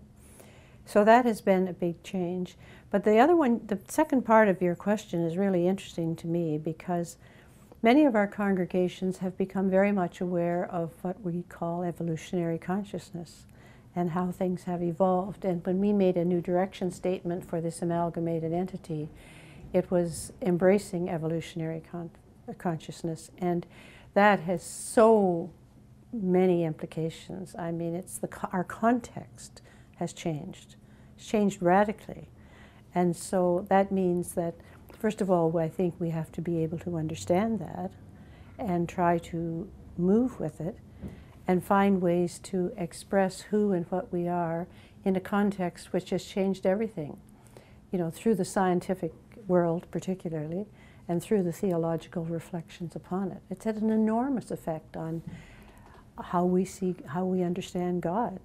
[0.89, 2.57] So that has been a big change.
[2.91, 6.57] But the other one, the second part of your question is really interesting to me
[6.57, 7.19] because
[7.83, 13.45] many of our congregations have become very much aware of what we call evolutionary consciousness
[13.95, 15.45] and how things have evolved.
[15.45, 19.11] And when we made a new direction statement for this amalgamated entity,
[19.75, 22.09] it was embracing evolutionary con-
[22.49, 23.31] uh, consciousness.
[23.37, 23.67] And
[24.15, 25.51] that has so
[26.15, 27.55] many implications.
[27.59, 29.61] I mean, it's the, our context
[29.99, 30.77] has changed,
[31.17, 32.29] it's changed radically.
[32.95, 34.55] And so that means that,
[34.99, 37.93] first of all, I think we have to be able to understand that
[38.59, 40.79] and try to move with it
[41.47, 44.67] and find ways to express who and what we are
[45.05, 47.19] in a context which has changed everything,
[47.91, 49.13] you know, through the scientific
[49.47, 50.67] world particularly,
[51.09, 53.41] and through the theological reflections upon it.
[53.49, 55.23] It's had an enormous effect on
[56.21, 58.41] how we see, how we understand God,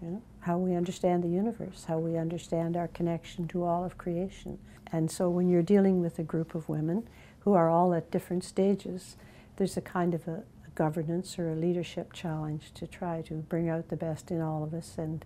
[0.00, 3.98] you know, how we understand the universe, how we understand our connection to all of
[3.98, 4.58] creation.
[4.92, 7.08] And so when you're dealing with a group of women
[7.40, 9.16] who are all at different stages,
[9.56, 10.44] there's a kind of a,
[10.76, 14.74] governance or a leadership challenge to try to bring out the best in all of
[14.74, 15.24] us and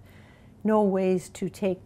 [0.62, 1.80] know ways to take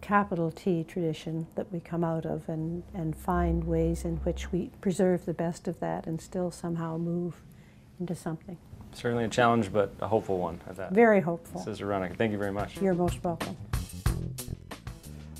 [0.00, 4.70] capital T tradition that we come out of and, and find ways in which we
[4.80, 7.42] preserve the best of that and still somehow move
[7.98, 8.56] into something
[8.94, 10.92] certainly a challenge, but a hopeful one at that.
[10.92, 11.60] Very hopeful.
[11.60, 12.16] Sister Ronick.
[12.16, 12.80] Thank you very much.
[12.80, 13.56] You're most welcome.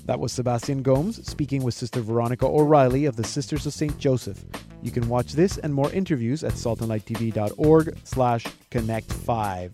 [0.05, 3.97] That was Sebastian Gomes speaking with Sister Veronica O'Reilly of the Sisters of St.
[3.97, 4.43] Joseph.
[4.83, 9.71] You can watch this and more interviews at saltandlighttv.org slash connect5.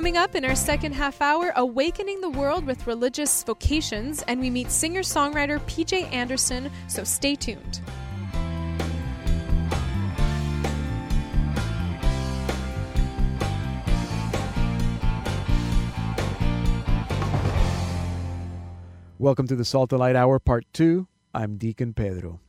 [0.00, 4.48] Coming up in our second half hour, Awakening the World with Religious Vocations, and we
[4.48, 7.82] meet singer songwriter PJ Anderson, so stay tuned.
[19.18, 21.06] Welcome to the Salt and Light Hour, Part 2.
[21.34, 22.40] I'm Deacon Pedro.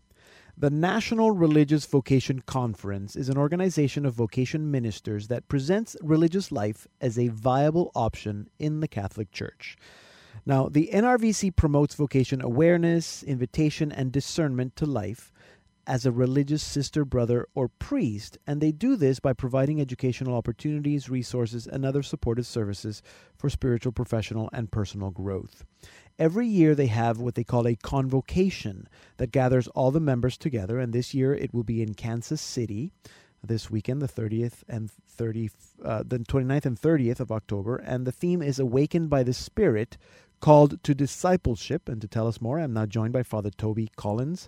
[0.61, 6.85] The National Religious Vocation Conference is an organization of vocation ministers that presents religious life
[7.01, 9.75] as a viable option in the Catholic Church.
[10.45, 15.33] Now, the NRVC promotes vocation awareness, invitation, and discernment to life
[15.87, 21.09] as a religious sister, brother, or priest, and they do this by providing educational opportunities,
[21.09, 23.01] resources, and other supportive services
[23.35, 25.65] for spiritual, professional, and personal growth.
[26.21, 30.77] Every year they have what they call a convocation that gathers all the members together,
[30.77, 32.91] and this year it will be in Kansas City
[33.43, 35.49] this weekend, the 30th and 30,
[35.83, 39.97] uh, the 29th and 30th of October, and the theme is Awakened by the Spirit,
[40.39, 41.89] called to discipleship.
[41.89, 44.47] And to tell us more, I'm now joined by Father Toby Collins.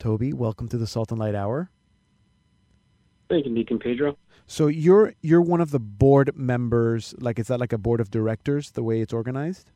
[0.00, 1.70] Toby, welcome to the Salt and Light Hour.
[3.28, 4.16] Thank you, Deacon Pedro.
[4.48, 7.14] So you're you're one of the board members.
[7.20, 8.72] Like, is that like a board of directors?
[8.72, 9.70] The way it's organized?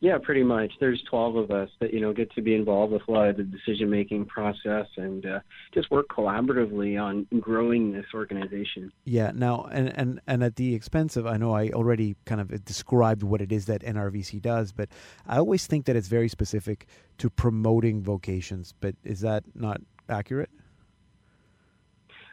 [0.00, 0.72] Yeah, pretty much.
[0.80, 3.36] There's 12 of us that you know get to be involved with a lot of
[3.36, 5.40] the decision making process and uh,
[5.74, 8.90] just work collaboratively on growing this organization.
[9.04, 9.30] Yeah.
[9.34, 13.22] Now, and and and at the expense of, I know I already kind of described
[13.22, 14.88] what it is that NRVC does, but
[15.26, 16.86] I always think that it's very specific
[17.18, 18.72] to promoting vocations.
[18.80, 20.50] But is that not accurate?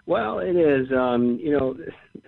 [0.06, 0.90] Well, it is.
[0.94, 1.76] Um, you know,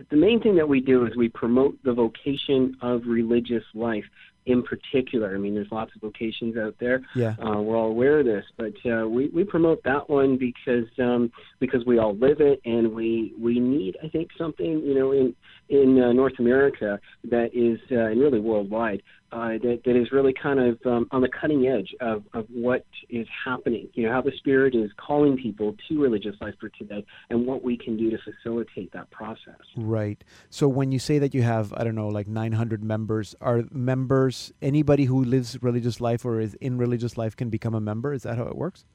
[0.10, 4.04] the main thing that we do is we promote the vocation of religious life
[4.50, 5.36] in particular.
[5.36, 7.02] I mean, there's lots of locations out there.
[7.16, 7.36] Yeah.
[7.40, 11.32] Uh, we're all aware of this, but uh, we we promote that one because um,
[11.60, 15.36] because we all live it, and we we need, I think, something you know in
[15.70, 19.02] in uh, North America that is uh, and really worldwide
[19.32, 22.86] uh, that, that is really kind of um, on the cutting edge of, of what
[23.10, 23.88] is happening.
[23.94, 27.64] You know, how the Spirit is calling people to religious life for today and what
[27.64, 29.60] we can do to facilitate that process.
[29.76, 30.24] Right.
[30.50, 34.52] So when you say that you have, I don't know, like 900 members, are members
[34.62, 38.14] anybody who lives religious life or is in religious life can become a member?
[38.14, 38.86] Is that how it works?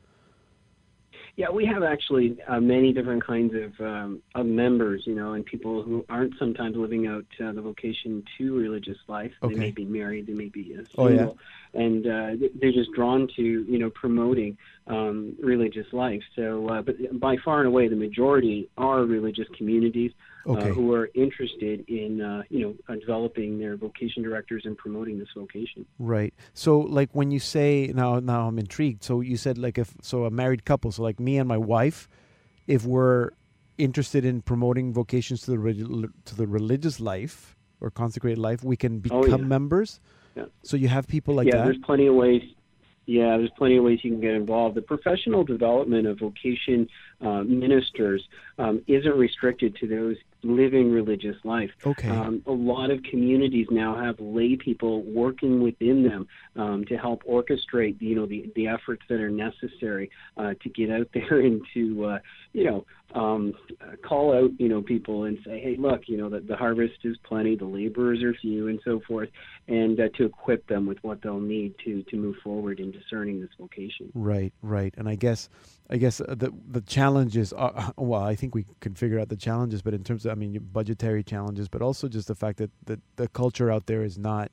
[1.37, 5.45] Yeah, we have actually uh, many different kinds of, um, of members, you know, and
[5.45, 9.33] people who aren't sometimes living out uh, the vocation to religious life.
[9.43, 9.55] Okay.
[9.55, 11.37] They may be married, they may be uh, Oh, single,
[11.75, 11.81] yeah.
[11.81, 16.23] and uh, they're just drawn to, you know, promoting um, religious life.
[16.37, 20.13] So, uh, but by far and away, the majority are religious communities
[20.47, 20.71] Okay.
[20.71, 25.19] uh, who are interested in, uh, you know, uh, developing their vocation directors and promoting
[25.19, 25.87] this vocation.
[25.99, 26.35] Right.
[26.53, 29.05] So like when you say now now I'm intrigued.
[29.05, 32.09] So you said like if so a married couple, so like me and my wife,
[32.67, 33.31] if we're
[33.79, 39.03] interested in promoting vocations to the to the religious life or consecrated life, we can
[39.11, 39.47] Oh, become yeah.
[39.47, 40.01] members.
[40.37, 40.45] Yeah.
[40.63, 41.65] So you have people like yeah, that.
[41.65, 42.43] there's plenty of ways.
[43.07, 44.77] Yeah, there's plenty of ways you can get involved.
[44.77, 46.89] The professional development of vocation
[47.21, 48.27] uh, ministers
[48.59, 51.71] um, isn't restricted to those living religious life.
[51.85, 52.09] Okay.
[52.09, 56.27] Um, a lot of communities now have lay people working within them
[56.57, 60.91] um, to help orchestrate, you know, the, the efforts that are necessary uh, to get
[60.91, 62.19] out there and to, uh,
[62.53, 63.55] you know, um,
[64.07, 67.17] call out, you know, people and say, hey, look, you know, the, the harvest is
[67.25, 69.29] plenty, the laborers are few, and so forth,
[69.69, 73.41] and uh, to equip them with what they'll need to to move forward in discerning
[73.41, 74.11] this vocation.
[74.15, 75.49] Right, right, and I guess,
[75.89, 78.23] I guess uh, the the challenges are well.
[78.23, 81.23] I think we can figure out the challenges, but in terms of, I mean, budgetary
[81.23, 84.51] challenges, but also just the fact that the the culture out there is not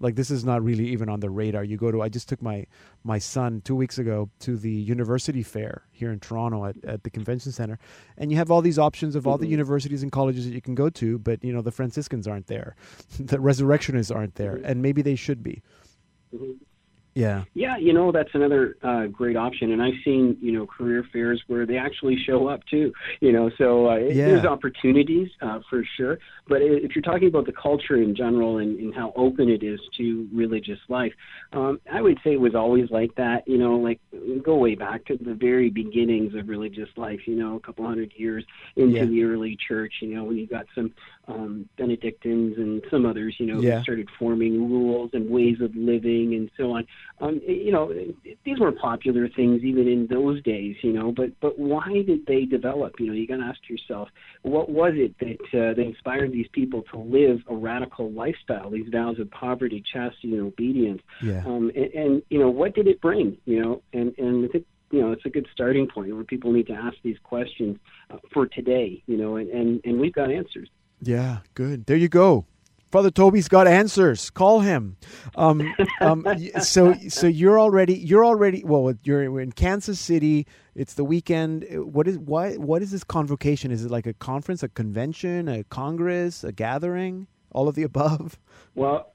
[0.00, 1.64] like this is not really even on the radar.
[1.64, 2.66] You go to, I just took my
[3.04, 7.10] my son two weeks ago to the university fair here in Toronto at, at the
[7.10, 7.78] convention center,
[8.18, 9.50] and you have all these options of all the Mhm.
[9.50, 12.76] universities and colleges that you can go to, but you know the Franciscans aren't there,
[13.20, 14.62] the Resurrectionists aren't there, Mhm.
[14.64, 15.62] and maybe they should be.
[16.34, 16.56] Mhm.
[17.16, 17.44] Yeah.
[17.54, 21.42] Yeah, you know that's another uh, great option, and I've seen you know career fairs
[21.46, 22.92] where they actually show up too.
[23.20, 24.26] You know, so uh, Yeah.
[24.26, 26.18] there's opportunities uh, for sure.
[26.46, 29.80] But if you're talking about the culture in general and, and how open it is
[29.96, 31.12] to religious life,
[31.54, 33.48] um, I would say it was always like that.
[33.48, 33.98] You know, like
[34.44, 37.20] go way back to the very beginnings of religious life.
[37.26, 38.44] You know, a couple hundred years
[38.76, 39.06] into Yeah.
[39.06, 39.94] the early church.
[40.02, 40.92] You know, when you got some
[41.28, 43.34] um, Benedictines and some others.
[43.38, 43.78] You know, Yeah.
[43.78, 46.86] who started forming rules and ways of living and so on
[47.20, 47.92] um, you know,
[48.44, 51.12] these were popular things even in those days, you know.
[51.12, 52.94] But but why did they develop?
[52.98, 54.08] You know, you got to ask yourself,
[54.42, 58.70] what was it that uh, that inspired these people to live a radical lifestyle?
[58.70, 61.00] These vows of poverty, chastity, and obedience.
[61.22, 61.42] Yeah.
[61.46, 63.38] Um, and, and you know, what did it bring?
[63.46, 66.52] You know, and and I think you know it's a good starting point where people
[66.52, 67.78] need to ask these questions
[68.10, 69.02] uh, for today.
[69.06, 70.68] You know, and and and we've got answers.
[71.00, 71.86] Yeah, good.
[71.86, 72.46] There you go.
[72.90, 74.30] Father Toby's got answers.
[74.30, 74.96] Call him.
[75.34, 76.26] Um, um,
[76.62, 78.94] so, so you're already you're already well.
[79.02, 80.46] You're in Kansas City.
[80.74, 81.66] It's the weekend.
[81.70, 82.54] What is why?
[82.54, 83.70] What is this convocation?
[83.70, 87.26] Is it like a conference, a convention, a congress, a gathering?
[87.52, 88.38] All of the above.
[88.74, 89.12] Well,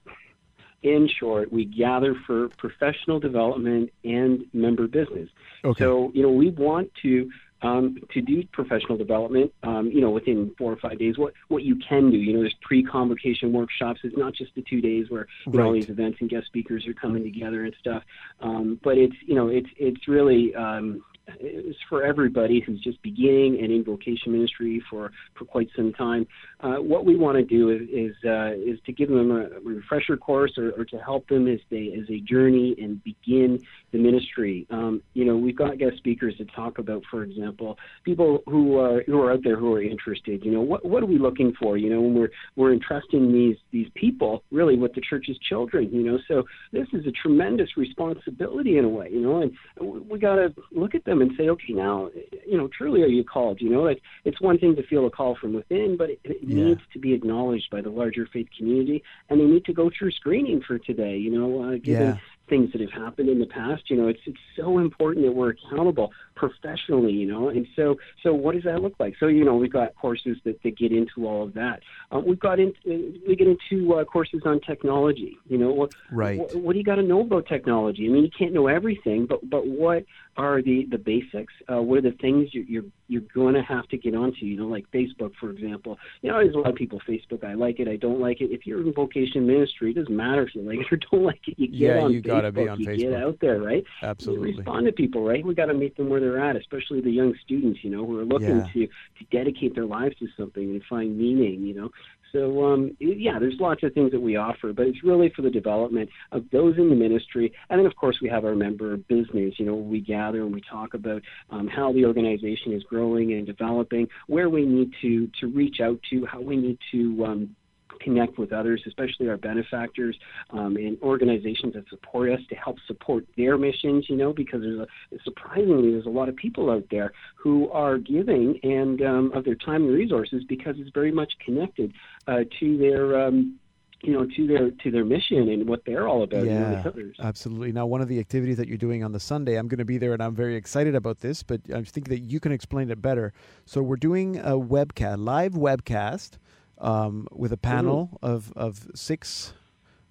[0.82, 5.28] in short, we gather for professional development and member business.
[5.64, 5.84] Okay.
[5.84, 7.30] So, you know, we want to
[7.62, 11.16] um, to do professional development, um, you know, within four or five days.
[11.18, 14.00] What what you can do, you know, there's pre-convocation workshops.
[14.04, 15.80] It's not just the two days where you know all Right.
[15.80, 18.02] these events and guest speakers are coming together and stuff.
[18.40, 21.04] Um, but it's you know it's it's really um,
[21.42, 26.26] is for everybody who's just beginning and in vocation ministry for for quite some time.
[26.60, 30.16] Uh, what we want to do is is, uh, is to give them a refresher
[30.16, 33.60] course or, or to help them as they as they journey and begin
[33.92, 34.66] the ministry.
[34.70, 39.02] Um, you know, we've got guest speakers to talk about, for example, people who are
[39.06, 40.44] who are out there who are interested.
[40.44, 41.76] You know, what what are we looking for?
[41.76, 45.90] You know, when we're we're entrusting these these people really with the church's children.
[45.92, 49.08] You know, so this is a tremendous responsibility in a way.
[49.10, 52.10] You know, and we got to look at them and say, okay, now,
[52.46, 53.60] you know, truly, are you called?
[53.60, 56.42] You know, it's it's one thing to feel a call from within, but it, it
[56.46, 56.64] Yeah.
[56.64, 60.10] needs to be acknowledged by the larger faith community, and they need to go through
[60.12, 61.16] screening for today.
[61.16, 62.18] You know, uh, given Yeah.
[62.48, 63.88] things that have happened in the past.
[63.88, 67.12] You know, it's it's so important that we're accountable professionally.
[67.12, 69.14] You know, and so so what does that look like?
[69.18, 71.80] So you know, we've got courses that, that get into all of that.
[72.10, 75.36] Uh, we've got in, uh, we get into uh, courses on technology.
[75.48, 76.38] You know, what Right.
[76.38, 78.06] what, what do you got to know about technology?
[78.06, 80.04] I mean, you can't know everything, but but what
[80.36, 81.52] are the the basics?
[81.70, 84.46] Uh, what are the things you, you're you're going to have to get onto?
[84.46, 85.98] You know, like Facebook, for example.
[86.22, 87.44] You know, there's a lot of people Facebook.
[87.44, 87.88] I like it.
[87.88, 88.50] I don't like it.
[88.50, 91.40] If you're in vocation ministry, it doesn't matter if you like it or don't like
[91.46, 91.58] it.
[91.58, 92.26] You get Yeah, on you Facebook.
[92.26, 92.98] gotta be on you Facebook.
[92.98, 93.84] get out there, right?
[94.02, 94.50] Absolutely.
[94.52, 95.44] You respond to people, right?
[95.44, 97.84] We got to meet them where they're at, especially the young students.
[97.84, 98.66] You know, who are looking Yeah.
[98.72, 101.66] to to dedicate their lives to something and find meaning.
[101.66, 101.90] You know.
[102.32, 105.50] So um, yeah, there's lots of things that we offer, but it's really for the
[105.50, 109.54] development of those in the ministry, and then of course we have our member business.
[109.58, 113.46] You know, we gather and we talk about um, how the organization is growing and
[113.46, 117.24] developing, where we need to to reach out to, how we need to.
[117.24, 117.56] Um,
[118.00, 120.16] connect with others, especially our benefactors
[120.50, 124.08] um, and organizations that support us to help support their missions.
[124.08, 124.86] You know, because there's a
[125.24, 129.54] surprisingly there's a lot of people out there who are giving and um, of their
[129.54, 131.92] time and resources because it's very much connected
[132.26, 133.20] uh, to their.
[133.26, 133.58] Um,
[134.02, 136.44] you know, to their to their mission and what they're all about.
[136.44, 136.82] Yeah,
[137.20, 137.70] absolutely.
[137.70, 139.98] Now, one of the activities that you're doing on the Sunday, I'm going to be
[139.98, 141.42] there, and I'm very excited about this.
[141.42, 143.32] But I think that you can explain it better.
[143.64, 146.38] So we're doing a webcast, live webcast,
[146.82, 149.54] um, with a panel of of six.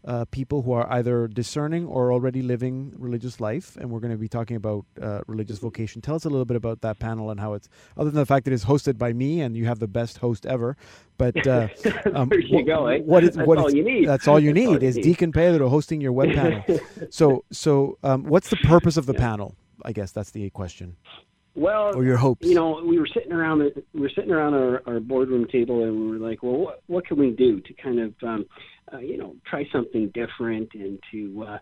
[0.03, 4.17] Uh, people who are either discerning or already living religious life, and we're going to
[4.17, 6.01] be talking about uh, religious vocation.
[6.01, 8.45] Tell us a little bit about that panel and how it's, other than the fact
[8.45, 10.75] that it's hosted by me and you have the best host ever.
[11.19, 11.67] But uh,
[12.15, 12.87] um, there you wh- go.
[12.87, 13.01] Eh?
[13.01, 14.07] What is That's what all is- you need.
[14.07, 15.03] That's all you That's all need you is need.
[15.03, 16.63] Deacon Pedro hosting your web panel.
[17.11, 19.53] so, so um, what's the purpose of the panel?
[19.85, 20.95] I guess that's the question.
[21.53, 22.47] Well, Or your hopes.
[22.47, 25.83] You know, we were sitting around the, we were sitting around our, our boardroom table,
[25.83, 28.45] and we were like, well, what, what can we do to kind of, um,
[28.93, 31.57] uh, you know, try something different and to, uh,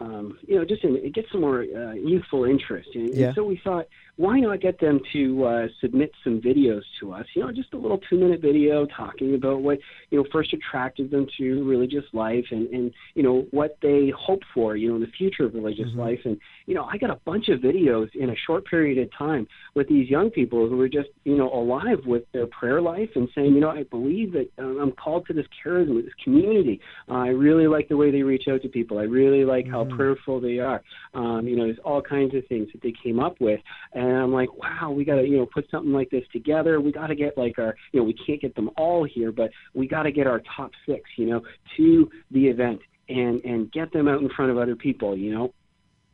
[0.00, 2.88] um, you know, just in, get some more uh, youthful interest.
[2.94, 3.86] And, and so we thought,
[4.16, 7.26] why not get them to uh, submit some videos to us?
[7.34, 9.78] You know, just a little two-minute video talking about what
[10.10, 14.40] you know first attracted them to religious life and and you know what they hope
[14.54, 15.98] for, you know, in the future of religious Mm-hmm.
[16.00, 16.20] life.
[16.24, 19.46] And you know, I got a bunch of videos in a short period of time
[19.74, 23.28] with these young people who were just you know alive with their prayer life and
[23.34, 26.80] saying, you know, I believe that uh, I'm called to this charisma, this community.
[27.08, 28.98] Uh, I really like the way they reach out to people.
[28.98, 30.82] I really like how prayerful they are.
[31.14, 33.60] Um, you know, there's all kinds of things that they came up with,
[33.92, 36.80] and I'm like, wow, we got to you know put something like this together.
[36.80, 39.50] We got to get like our, you know, we can't get them all here, but
[39.74, 41.40] we got to get our top six, you know,
[41.76, 45.52] to the event and and get them out in front of other people, you know.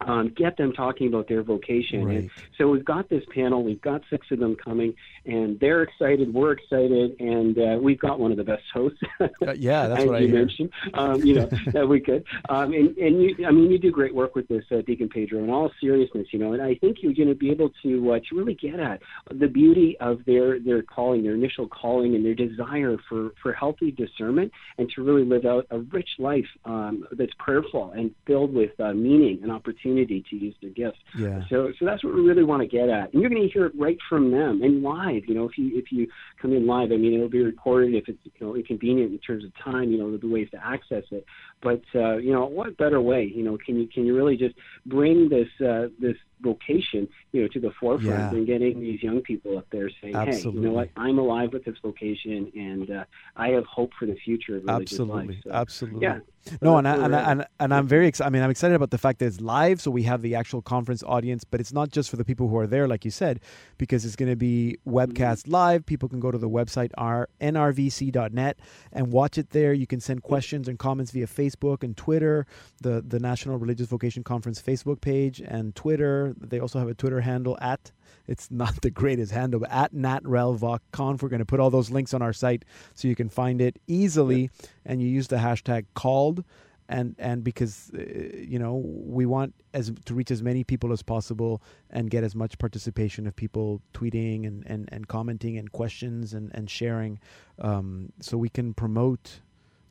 [0.06, 2.04] Um, get them talking about their vocation.
[2.04, 2.16] Right.
[2.16, 3.62] And so we've got this panel.
[3.62, 4.94] We've got six of them coming,
[5.26, 6.32] and they're excited.
[6.32, 8.98] We're excited, and uh, we've got one of the best hosts.
[9.20, 9.26] Uh,
[9.56, 10.38] yeah, that's what I you hear.
[10.38, 10.70] mentioned.
[10.94, 12.24] Um, you know that we could.
[12.48, 15.44] Um, and and you, I mean, you do great work with this, uh, Deacon Pedro.
[15.44, 18.20] In all seriousness, you know, and I think you're going to be able to uh,
[18.20, 22.34] to really get at the beauty of their their calling, their initial calling, and their
[22.34, 27.32] desire for for healthy discernment and to really live out a rich life um, that's
[27.38, 30.98] prayerful and filled with uh, meaning and opportunity to use their gifts.
[31.16, 31.40] Yeah.
[31.48, 33.66] So, so that's what we really want to get at, and you're going to hear
[33.66, 35.22] it right from them and live.
[35.26, 36.08] You know, if you if you
[36.40, 39.44] come in live, I mean, it'll be recorded if it's you know inconvenient in terms
[39.44, 39.90] of time.
[39.90, 41.24] You know, there'll be ways to access it.
[41.62, 43.30] But uh, you know, what better way?
[43.34, 44.54] You know, can you can you really just
[44.86, 48.30] bring this uh, this vocation, you know, to the forefront Yeah.
[48.30, 51.64] and getting these young people up there saying, hey, you know what, I'm alive with
[51.64, 53.04] this vocation, and uh,
[53.36, 55.42] I have hope for the future of religious Absolutely, life.
[55.44, 56.02] So, absolutely.
[56.02, 56.18] Yeah.
[56.62, 58.28] No, and I, and, I, and, and I'm very excited.
[58.28, 60.62] I mean, I'm excited about the fact that it's live, so we have the actual
[60.62, 61.44] conference audience.
[61.44, 63.40] But it's not just for the people who are there, like you said,
[63.76, 65.50] because it's going to be webcast Mm-hmm.
[65.52, 65.86] live.
[65.86, 68.58] People can go to the website r nrvc.net
[68.92, 69.72] and watch it there.
[69.72, 72.46] You can send questions and comments via Facebook and Twitter,
[72.80, 76.29] the the National Religious Vocation Conference Facebook page and Twitter.
[76.38, 77.92] They also have a Twitter handle at.
[78.26, 81.22] It's not the greatest handle, but at NatRelVocConf.
[81.22, 82.64] We're going to put all those links on our site
[82.94, 84.50] so you can find it easily,
[84.84, 86.44] and you use the hashtag called
[86.90, 88.02] and and because uh,
[88.36, 92.34] you know we want as to reach as many people as possible and get as
[92.34, 97.18] much participation of people tweeting and and, and commenting and questions and and sharing,
[97.60, 99.40] um, so we can promote.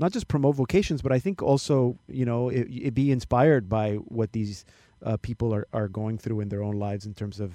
[0.02, 3.96] Not just promote vocations, but I think also, you know, it, it be inspired by
[3.96, 4.64] what these
[5.04, 7.54] uh, people are, are going through in their own lives in terms of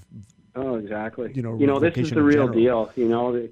[0.57, 1.33] Oh, exactly.
[1.35, 2.87] You know, you know, this is the real general.
[2.87, 2.93] deal.
[2.95, 3.49] You know,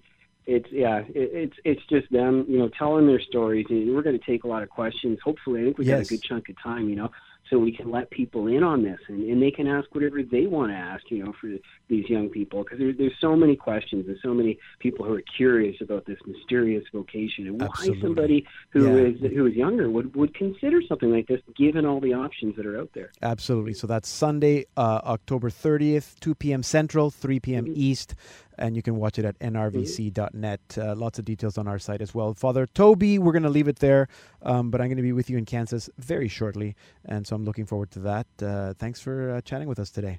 [0.47, 3.66] it's yeah, it, it's it's just them, you know, telling their stories.
[3.70, 5.18] And we're going to take a lot of questions.
[5.24, 6.88] Hopefully, I think we got a good chunk of time.
[6.88, 7.11] You know,
[7.53, 10.46] so we can let people in on this, and, and they can ask whatever they
[10.46, 11.05] want to ask.
[11.11, 11.50] You know, for
[11.88, 14.07] these young people, because there, there's so many questions.
[14.07, 18.00] There's so many people who are curious about this mysterious vocation and why Absolutely.
[18.03, 19.11] somebody who Yeah.
[19.11, 22.64] is who is younger would would consider something like this, given all the options that
[22.64, 23.12] are out there.
[23.20, 23.74] Absolutely.
[23.74, 26.62] So that's Sunday, uh, October 30th, 2 p.m.
[26.62, 27.64] Central, 3 p.m.
[27.66, 27.74] Mm-hmm.
[27.76, 28.14] East,
[28.59, 30.61] and you can watch it at nrvc.net.
[30.78, 32.34] Uh, lots of details on our site as well.
[32.34, 34.09] Father Toby, we're going to leave it there,
[34.42, 37.44] um, but I'm going to be with you in Kansas very shortly, and so I'm
[37.44, 38.26] looking forward to that.
[38.42, 40.18] Uh, thanks for uh, chatting with us today.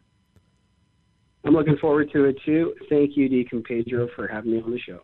[1.45, 2.73] I'm looking forward to it too.
[2.89, 5.01] Thank you, Deacon Pedro, for having me on the show.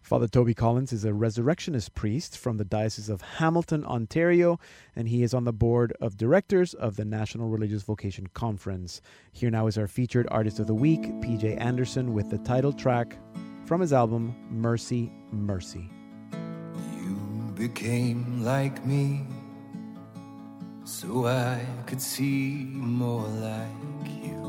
[0.00, 4.58] Father Toby Collins is a resurrectionist priest from the Diocese of Hamilton, Ontario,
[4.96, 9.02] and he is on the board of directors of the National Religious Vocation Conference.
[9.32, 13.18] Here now is our featured artist of the week, PJ Anderson, with the title track
[13.66, 15.90] from his album Mercy, Mercy.
[16.96, 19.26] You became like me,
[20.84, 23.68] so I could see more like
[24.22, 24.47] you.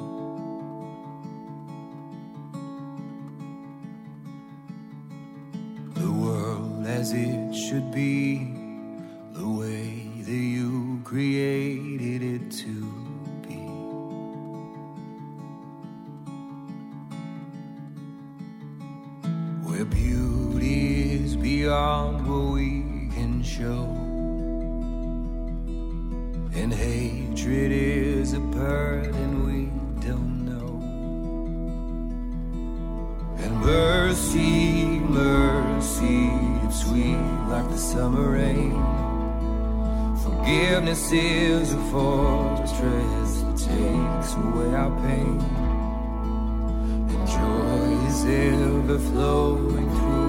[6.00, 8.54] The world as it should be,
[9.34, 12.74] the way that you created it to
[13.46, 13.60] be.
[19.68, 23.84] Where beauty is beyond what we can show,
[26.54, 29.66] and hatred is a burden we
[30.08, 30.39] don't
[33.70, 36.32] mercy, mercy,
[36.64, 38.74] it's sweet like the summer rain.
[40.24, 45.40] Forgiveness is a fortress that takes away our pain.
[47.14, 50.29] And joy is ever flowing through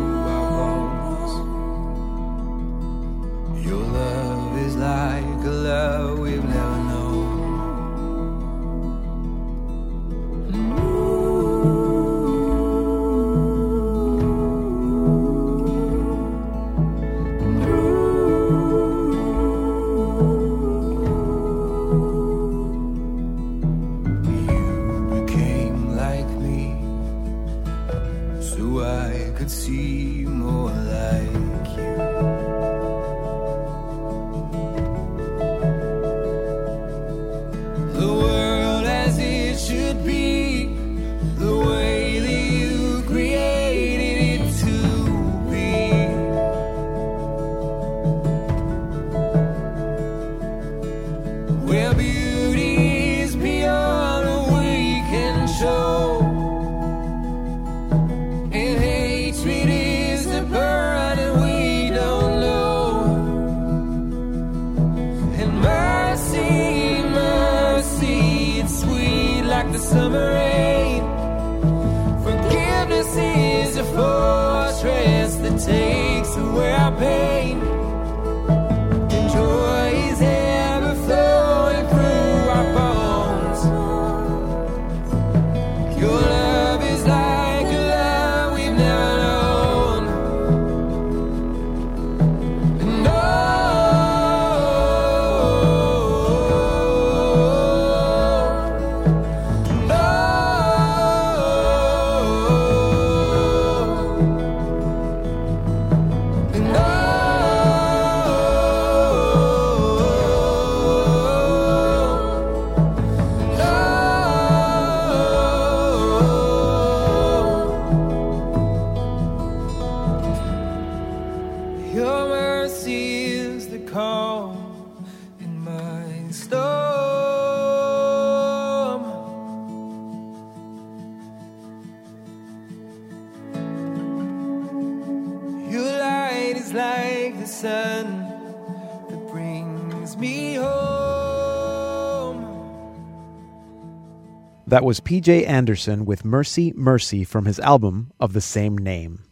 [144.71, 149.25] That was PJ Anderson with Mercy, Mercy from his album of the same name.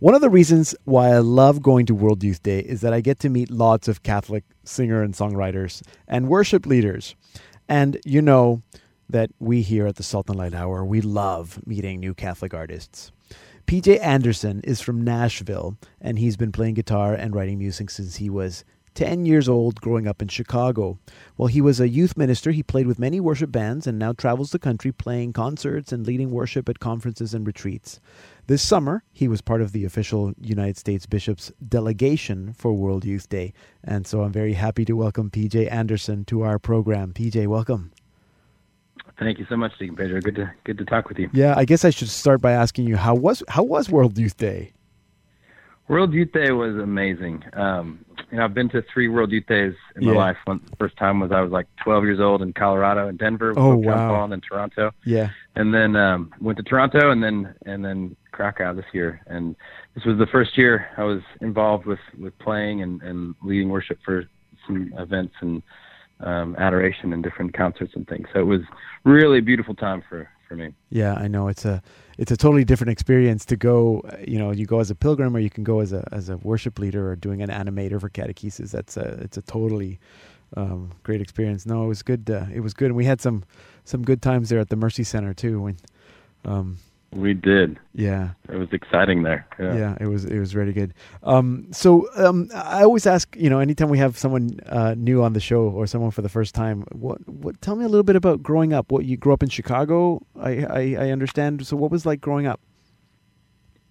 [0.00, 3.02] One of the reasons why I love going to World Youth Day is that I
[3.02, 7.14] get to meet lots of Catholic singer and songwriters and worship leaders.
[7.68, 8.62] And you know
[9.08, 13.12] that we here at the Salt and Light Hour, we love meeting new Catholic artists.
[13.68, 18.28] PJ Anderson is from Nashville, and he's been playing guitar and writing music since he
[18.28, 18.64] was
[18.94, 20.98] 10 years old growing up in Chicago.
[21.36, 24.50] While he was a youth minister, he played with many worship bands and now travels
[24.50, 28.00] the country playing concerts and leading worship at conferences and retreats.
[28.46, 33.28] This summer, he was part of the official United States Bishops delegation for World Youth
[33.28, 33.52] Day.
[33.82, 37.12] And so I'm very happy to welcome PJ Anderson to our program.
[37.12, 37.92] PJ, welcome.
[39.18, 40.20] Thank you so much, Deacon Pedro.
[40.20, 41.30] Good to good to talk with you.
[41.32, 44.36] Yeah, I guess I should start by asking you how was how was World Youth
[44.36, 44.72] Day?
[45.92, 47.44] World Youth Day was amazing.
[47.52, 50.12] Um, you know, I've been to three World Youth Days in Yeah.
[50.12, 50.38] my life.
[50.46, 53.50] One, the first time was I was like 12 years old in Colorado and Denver.
[53.50, 54.24] with Oh, wow.
[54.24, 55.28] And then Toronto, Yeah.
[55.54, 59.20] and then um, went to Toronto, and then and then Krakow this year.
[59.26, 59.54] And
[59.94, 63.98] this was the first year I was involved with with playing and and leading worship
[64.02, 64.24] for
[64.66, 65.62] some events and
[66.20, 68.26] um, adoration and different concerts and things.
[68.32, 68.62] So it was
[69.04, 70.74] really a beautiful time for for me.
[70.90, 71.82] Yeah, I know it's a
[72.18, 74.02] it's a totally different experience to go.
[74.26, 76.36] You know, you go as a pilgrim, or you can go as a as a
[76.38, 78.70] worship leader, or doing an animator for catechesis.
[78.70, 79.98] That's a it's a totally
[80.56, 81.64] um, great experience.
[81.64, 82.28] No, it was good.
[82.30, 83.44] Uh, it was good, and we had some
[83.84, 85.60] some good times there at the Mercy Center too.
[85.60, 85.76] When,
[86.44, 86.78] um,
[87.14, 87.78] We did.
[87.94, 89.46] yeah, It was exciting there.
[89.58, 90.94] yeah, it was it was really good.
[91.22, 95.34] Um, so um, I always ask, you know, anytime we have someone uh, new on
[95.34, 98.16] the show or someone for the first time, what what tell me a little bit
[98.16, 98.90] about growing up.
[98.90, 101.66] What you grew up in Chicago, I I, I understand.
[101.66, 102.60] So what was like growing up?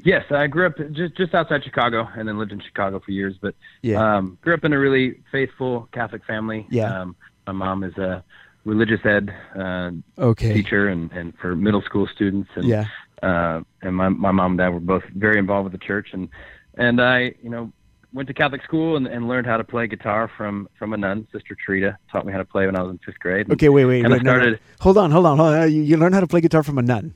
[0.03, 3.35] Yes, I grew up just just outside Chicago, and then lived in Chicago for years.
[3.39, 3.53] But
[3.83, 4.17] Yeah.
[4.17, 6.65] um, grew up in a really faithful Catholic family.
[6.71, 7.01] Yeah.
[7.01, 7.15] Um,
[7.45, 8.23] my mom is a
[8.65, 10.53] religious ed uh, Okay.
[10.53, 12.49] teacher, and, and for middle school students.
[12.55, 12.85] And, Yeah.
[13.21, 16.29] Uh, and my my mom and dad were both very involved with the church, and
[16.77, 17.71] and I you know
[18.13, 21.27] went to Catholic school and, and learned how to play guitar from from a nun,
[21.31, 23.45] Sister Trita, taught me how to play when I was in fifth grade.
[23.47, 24.21] And- Okay, wait, wait, and wait.
[24.21, 24.37] I no, no.
[24.39, 25.71] started Hold on, hold on, hold on.
[25.71, 27.15] You, you learned how to play guitar from a nun.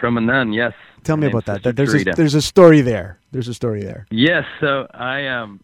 [0.00, 0.52] from a nun.
[0.52, 0.72] Yes.
[1.04, 1.56] Tell me about that.
[1.64, 3.18] Sister There's a, there's a story there.
[3.32, 4.06] There's a story there.
[4.10, 5.60] Yes, so I um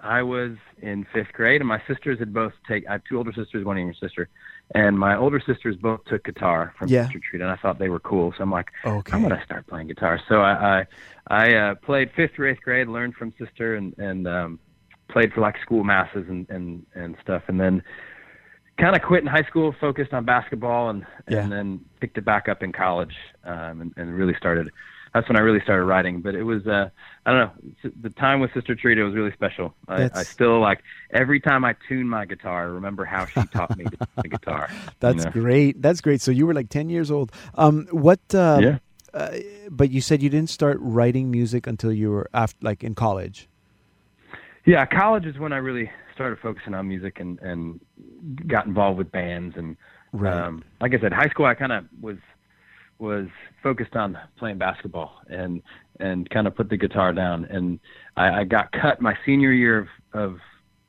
[0.00, 3.32] I was in fifth grade and my sisters had both take I have two older
[3.32, 4.28] sisters, one younger sister.
[4.74, 7.06] And my older sisters both took guitar from Yeah.
[7.06, 8.32] Sister Treat and I thought they were cool.
[8.36, 9.12] So I'm like, Okay.
[9.12, 10.20] I'm gonna start playing guitar.
[10.28, 10.86] So I I,
[11.28, 14.60] I uh, played fifth or eighth grade, learned from sister and, and um
[15.10, 17.82] played for like school masses and, and, and stuff and then
[18.78, 21.38] kind of quit in high school, focused on basketball, and Yeah.
[21.38, 23.14] and then picked it back up in college,
[23.44, 24.70] um, and, and really started.
[25.14, 26.20] That's when I really started writing.
[26.20, 26.90] But it was, uh,
[27.26, 27.40] I don't
[27.84, 29.74] know, the time with Sister Trita was really special.
[29.88, 33.76] I, I still like every time I tune my guitar, I remember how she taught
[33.76, 34.68] me to the guitar.
[34.70, 35.30] you That's know?
[35.30, 35.80] great.
[35.82, 36.20] That's great.
[36.20, 37.32] So you were like 10 years old.
[37.54, 38.20] Um, what?
[38.34, 38.78] Uh, Yeah.
[39.14, 39.38] Uh,
[39.70, 43.48] but you said you didn't start writing music until you were after, like in college.
[44.66, 47.80] Yeah, college is when I really started focusing on music and and
[48.46, 49.76] got involved with bands and
[50.12, 50.32] Right.
[50.32, 52.16] um like I said, high school I kind of was
[52.98, 53.26] was
[53.62, 55.62] focused on playing basketball and
[56.00, 57.80] and kind of put the guitar down and
[58.16, 60.38] I, I got cut my senior year of of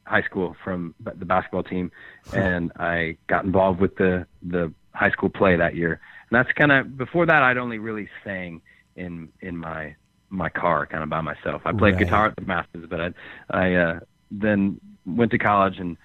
[0.06, 1.92] high school from the basketball team
[2.34, 6.00] and I got involved with the the high school play that year
[6.30, 8.62] and that's kind of before that I'd only really sang
[8.96, 9.96] in in my
[10.30, 11.62] my car kind of by myself.
[11.66, 11.98] I played Right.
[11.98, 13.10] guitar at the Masters, but I
[13.50, 14.00] I uh,
[14.32, 15.98] then went to college and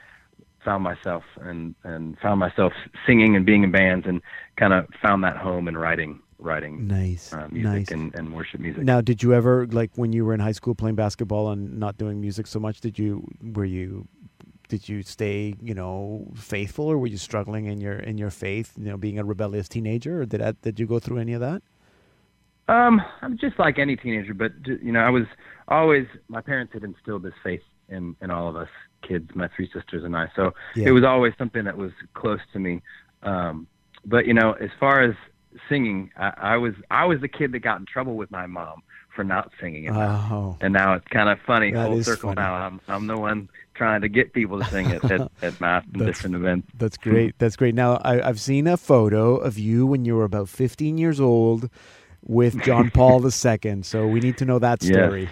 [0.64, 2.72] found myself and and found myself
[3.06, 4.20] singing and being in bands and
[4.56, 7.32] kind of found that home in writing writing Nice.
[7.32, 7.90] uh, music nice.
[7.90, 8.82] and, and worship music.
[8.82, 11.96] Now, did you ever like when you were in high school playing basketball and not
[11.96, 12.80] doing music so much?
[12.80, 14.06] Did you were you
[14.68, 18.72] did you stay you know faithful or were you struggling in your in your faith?
[18.76, 21.40] You know, being a rebellious teenager, or did that, did you go through any of
[21.40, 21.62] that?
[22.66, 25.24] Um, I'm just like any teenager, but you know, I was
[25.68, 28.68] always my parents had instilled this faith in in all of us
[29.06, 30.28] kids, my three sisters and I.
[30.36, 30.88] So Yeah.
[30.88, 32.82] it was always something that was close to me.
[33.22, 33.66] Um,
[34.04, 35.14] but you know, as far as
[35.68, 38.82] singing, I, I was I was the kid that got in trouble with my mom
[39.14, 42.30] for not singing, and, Oh, and now it's kind of funny That full circle.
[42.30, 42.40] funny.
[42.42, 45.84] Now I'm I'm the one trying to get people to sing it at, at mass
[45.92, 46.68] and That's- different events.
[46.78, 47.34] That's great.
[47.38, 47.74] That's great.
[47.74, 51.68] Now I, I've seen a photo of you when you were about 15 years old
[52.22, 53.82] with John Paul II.
[53.82, 55.28] So we need to know that Yes.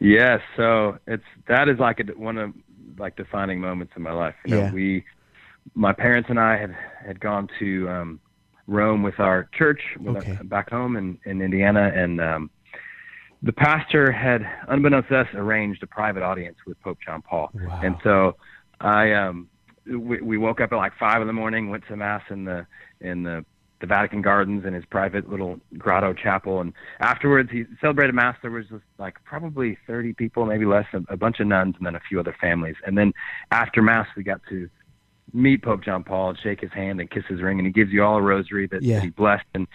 [0.00, 2.52] Yes, so it's that is like a, one of
[2.98, 4.34] like defining moments in my life.
[4.44, 4.72] You know, Yeah.
[4.72, 5.04] we,
[5.74, 6.74] my parents and I had
[7.04, 8.20] had gone to um,
[8.66, 10.36] Rome with our church with Okay.
[10.36, 12.50] our- back home in in Indiana, and um,
[13.42, 17.50] the pastor had, unbeknownst to us, arranged a private audience with Pope John Paul.
[17.54, 17.80] Wow.
[17.82, 18.36] And so
[18.80, 19.48] I um
[19.86, 22.66] we, we woke up at like five in the morning, went to mass in the
[23.00, 23.44] in the
[23.80, 26.60] the Vatican Gardens in his private little grotto chapel.
[26.60, 28.36] And afterwards, he celebrated Mass.
[28.42, 31.94] There was just like probably 30 people, maybe less, a, bunch of nuns, and then
[31.94, 32.74] a few other families.
[32.86, 33.12] And then
[33.52, 34.68] after Mass, we got to
[35.32, 37.92] meet Pope John Paul and shake his hand and kiss his ring, and he gives
[37.92, 38.96] you all a rosary that, Yeah.
[38.96, 39.44] that he blessed.
[39.54, 39.66] And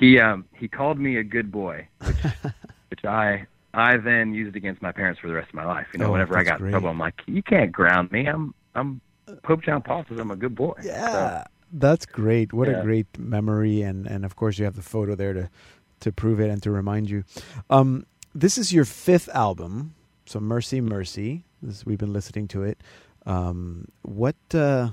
[0.00, 2.16] he um, he called me a good boy, which
[2.90, 5.86] which I I then used against my parents for the rest of my life.
[5.92, 6.68] You know, Oh, whenever I got great.
[6.68, 8.26] in trouble, I'm like, you can't ground me.
[8.26, 9.00] I'm I'm
[9.44, 10.74] Pope John Paul says I'm a good boy.
[10.82, 12.52] Yeah, that's great.
[12.52, 15.50] What a great memory, and and of course you have the photo there to
[16.00, 17.24] to prove it and to remind you.
[17.70, 19.94] Um, this is your fifth album,
[20.26, 21.44] so Mercy, Mercy.
[21.62, 22.78] This, we've been listening to it.
[23.26, 24.36] Um, what?
[24.52, 24.90] Uh,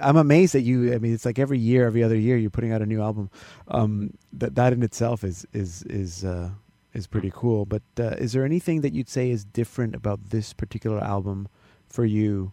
[0.00, 0.92] I'm amazed that you.
[0.92, 3.30] I mean, it's like every year, every other year, you're putting out a new album.
[3.68, 6.50] Um, that that in itself is is is uh,
[6.92, 7.64] is pretty cool.
[7.64, 11.48] But uh, is there anything that you'd say is different about this particular album
[11.88, 12.52] for you?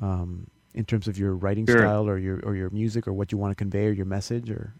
[0.00, 1.78] Um, in terms of your writing Sure.
[1.80, 4.50] style or your or your music or what you want to convey or your message
[4.50, 4.74] or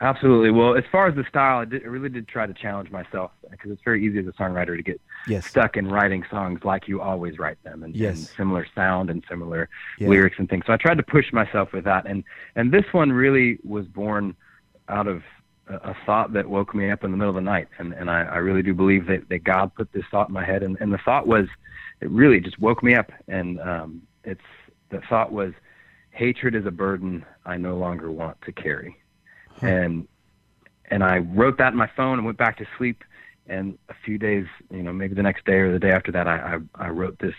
[0.00, 0.50] Absolutely.
[0.50, 3.30] Well, as far as the style, I, did, I really did try to challenge myself
[3.48, 5.46] because it's very easy as a songwriter to get Yes.
[5.46, 8.16] stuck in writing songs like you always write them, and, Yes.
[8.16, 10.08] and similar sound and similar Yeah.
[10.08, 10.64] lyrics and things.
[10.66, 12.24] So I tried to push myself with that, and
[12.56, 14.34] and this one really was born
[14.88, 15.22] out of
[15.68, 18.10] a, a thought that woke me up in the middle of the night, and and
[18.10, 20.76] I, I really do believe that that God put this thought in my head, and
[20.80, 21.46] and the thought was,
[22.00, 24.40] it really just woke me up, and um, it's
[24.92, 25.52] the thought was,
[26.10, 28.96] hatred is a burden I no longer want to carry
[29.58, 29.66] hmm.
[29.66, 30.08] and
[30.92, 33.02] and I wrote that in my phone and went back to sleep.
[33.46, 36.28] And a few days, you know, maybe the next day or the day after that,
[36.28, 37.34] I I, I wrote this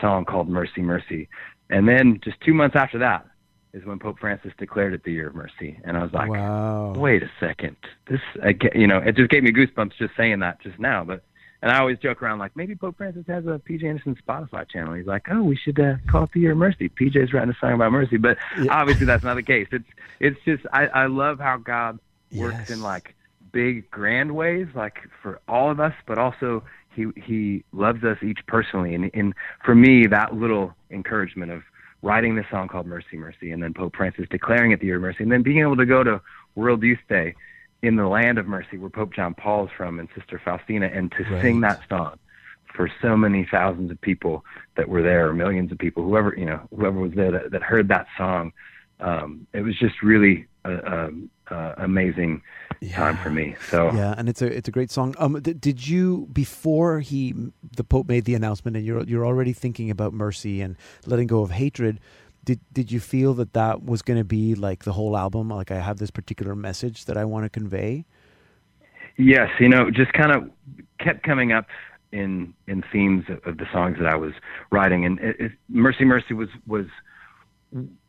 [0.00, 1.28] song called Mercy, Mercy.
[1.70, 3.26] And then just two months after that
[3.74, 5.78] is when Pope Francis declared it the year of mercy.
[5.84, 6.94] And I was like, wow.
[6.96, 7.76] wait a second,
[8.08, 11.04] this, I get, you know, it just gave me goosebumps just saying that just now.
[11.04, 11.22] But
[11.62, 14.94] and I always joke around like maybe Pope Francis has a PJ Anderson Spotify channel.
[14.94, 16.88] He's like, oh, we should uh, call it the Year of Mercy.
[16.88, 18.38] PJ's writing a song about mercy, but
[18.70, 19.66] obviously that's not the case.
[19.72, 19.88] It's
[20.20, 21.98] it's just I I love how God
[22.32, 22.70] works Yes.
[22.70, 23.14] in like
[23.52, 26.62] big grand ways, like for all of us, but also
[26.94, 28.94] he he loves us each personally.
[28.94, 29.34] And and
[29.64, 31.62] for me, that little encouragement of
[32.02, 35.02] writing this song called Mercy, Mercy, and then Pope Francis declaring it the Year of
[35.02, 36.20] Mercy, and then being able to go to
[36.54, 37.34] World Youth Day
[37.82, 41.40] in the land of mercy where Pope John Paul's from and Sister Faustina and to
[41.40, 42.18] sing that song
[42.74, 44.44] for so many thousands of people
[44.76, 47.62] that were there, or millions of people, whoever you know, whoever was there that, that
[47.62, 48.52] heard that song,
[49.00, 51.10] um, it was just really a, a,
[51.54, 52.42] a amazing
[52.92, 53.56] time for me.
[53.70, 55.14] So Yeah, and it's a it's a great song.
[55.18, 57.34] Um, d- did you before he
[57.76, 60.76] the Pope made the announcement, and you're you're already thinking about mercy and
[61.06, 62.00] letting go of hatred?
[62.48, 65.50] Did did you feel that that was going to be like the whole album?
[65.50, 68.06] Like I have this particular message that I want to convey.
[69.18, 70.50] Yes, you know, just kind of
[70.98, 71.66] kept coming up
[72.10, 74.32] in in themes of, the songs that I was
[74.72, 76.86] writing, and it, it, "Mercy, Mercy" was was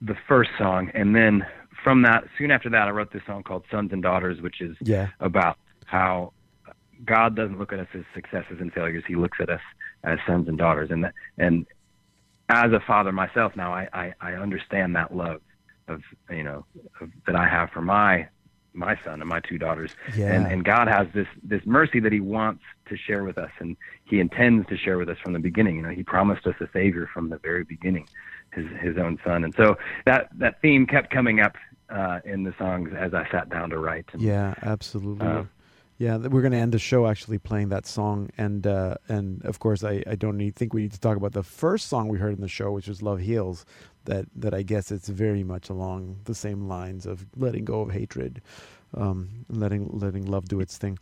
[0.02, 1.46] the first song, and then
[1.84, 4.78] from that, soon after that, I wrote this song called "Sons and Daughters," which is
[4.80, 5.08] Yeah.
[5.20, 6.32] about how
[7.04, 9.62] God doesn't look at us as successes and failures; He looks at us
[10.06, 11.66] as sons and daughters, and that, and
[12.50, 15.42] as a father myself now, I, I I understand that love
[15.88, 16.66] of you know
[17.00, 18.28] of, that I have for my
[18.74, 20.32] my son and my two daughters Yeah.
[20.34, 23.78] and and God has this this mercy that He wants to share with us, and
[24.06, 25.78] He intends to share with us from the beginning.
[25.78, 28.08] You know, He promised us a Savior from the very beginning,
[28.54, 31.56] His His own Son, and so that that theme kept coming up
[31.90, 34.06] uh, in the songs as I sat down to write.
[34.14, 35.26] And, Yeah, absolutely.
[35.26, 35.44] Uh,
[36.00, 39.60] yeah, we're going to end the show actually playing that song, and uh, and of
[39.60, 42.18] course I, I don't need think we need to talk about the first song we
[42.18, 43.66] heard in the show, which was "Love Heals."
[44.06, 47.92] That that I guess it's very much along the same lines of letting go of
[47.92, 48.42] hatred,
[48.96, 50.98] um, letting letting love do its thing.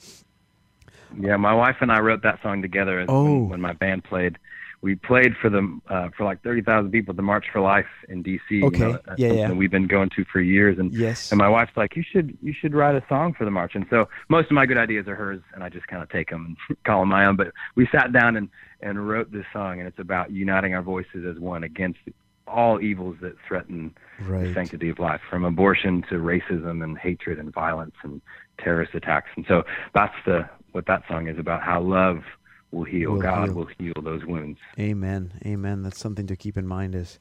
[1.17, 3.23] Yeah, my wife and I wrote that song together Oh.
[3.23, 4.39] when, when my band played.
[4.81, 7.87] We played for the uh, for like thirty thousand people at the March for Life
[8.09, 8.63] in D.C.
[8.63, 8.77] Okay.
[8.77, 9.51] You know, that's Yeah, yeah.
[9.51, 11.31] We've been going to for years, and Yes.
[11.31, 13.73] and my wife's like, you should you should write a song for the march.
[13.73, 16.29] And so most of my good ideas are hers, and I just kind of take
[16.29, 17.35] them and call them my own.
[17.35, 18.49] But we sat down and
[18.81, 21.99] and wrote this song, and it's about uniting our voices as one against
[22.47, 27.51] all evils that threaten the sanctity of life, from abortion to racism and hatred and
[27.51, 28.21] violence and
[28.59, 29.29] terrorist attacks.
[29.35, 29.63] And so
[29.93, 31.61] that's the what that song is about.
[31.63, 32.23] How love
[32.71, 33.11] will heal.
[33.13, 33.55] Will God heal.
[33.55, 34.59] will heal those wounds.
[34.79, 35.33] Amen.
[35.45, 35.83] Amen.
[35.83, 37.19] That's something to keep in mind as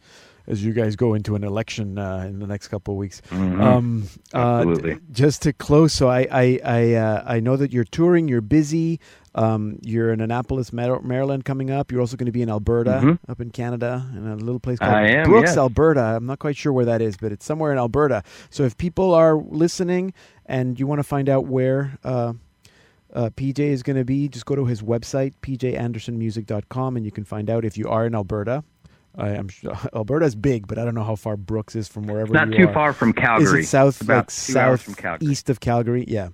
[0.48, 3.20] as you guys go into an election uh, in the next couple of weeks.
[3.30, 3.60] Mhm.
[3.60, 4.98] Um, uh, d- Absolutely.
[5.10, 8.28] just to close, so I I I, uh, I know that you're touring.
[8.28, 9.00] You're busy.
[9.34, 11.92] Um, you're in Annapolis, Maryland, coming up.
[11.92, 13.18] You're also going to be in Alberta, Mhm.
[13.28, 15.58] up in Canada, in a little place called am, Brooks, yes.
[15.58, 16.00] Alberta.
[16.00, 18.22] I'm not quite sure where that is, but it's somewhere in Alberta.
[18.48, 20.14] So if people are listening
[20.46, 21.98] and you want to find out where.
[23.16, 24.28] Uh, PJ is going to be.
[24.28, 28.14] Just go to his website, pjandersonmusic.com, and you can find out if you are in
[28.14, 28.62] Alberta.
[29.16, 32.26] I am sure Alberta's big, but I don't know how far Brooks is from wherever.
[32.26, 32.74] It's not too are.
[32.74, 33.60] far from Calgary.
[33.60, 35.30] Is it south, about like south from Calgary.
[35.30, 36.04] east of Calgary?
[36.06, 36.28] Yeah.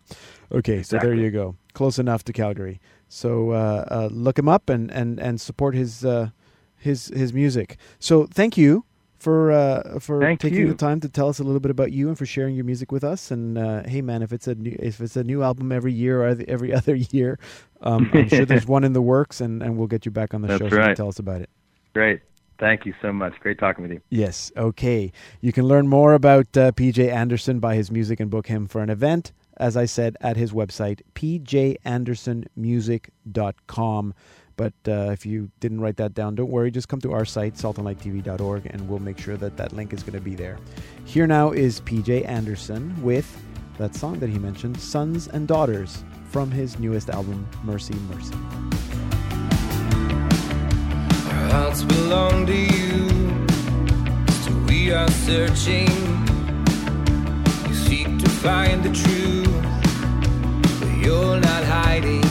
[0.51, 1.55] Okay, so there you go.
[1.72, 2.80] Close enough to Calgary.
[3.09, 6.30] So uh, uh, look him up and and and support his uh,
[6.76, 7.76] his his music.
[8.01, 8.85] So thank you
[9.23, 10.68] for uh, for Thank taking you.
[10.68, 12.91] the time to tell us a little bit about you and for sharing your music
[12.91, 13.31] with us.
[13.31, 16.23] And uh, hey, man, if it's a new if it's a new album every year
[16.23, 17.39] or every- other year,
[17.83, 20.43] um, I'm sure there's one in the works, and, and we'll get you back on
[20.43, 20.97] the That's show so right.
[20.97, 21.51] tell us about it.
[21.95, 22.20] Great.
[22.59, 23.35] Thank you so much.
[23.41, 24.01] Great talking with you.
[24.11, 24.53] Yes.
[24.57, 25.12] Okay.
[25.41, 28.83] You can learn more about uh, PJ Anderson by his music and book him for
[28.83, 34.14] an event, as I said, at his website, pjandersonmusic.com.
[34.57, 36.70] But uh, if you didn't write that down, don't worry.
[36.70, 40.14] Just come to our site, saltandlighttv.org, and we'll make sure that that link is going
[40.14, 40.59] to be there.
[41.05, 43.26] Here now is PJ Anderson with
[43.78, 48.34] that song that he mentioned, Sons and Daughters, from his newest album, Mercy, Mercy.
[51.28, 53.09] Our hearts belong to you.
[54.42, 55.88] So we are searching.
[57.66, 59.48] We seek to find the truth.
[60.80, 62.22] But you're not hiding.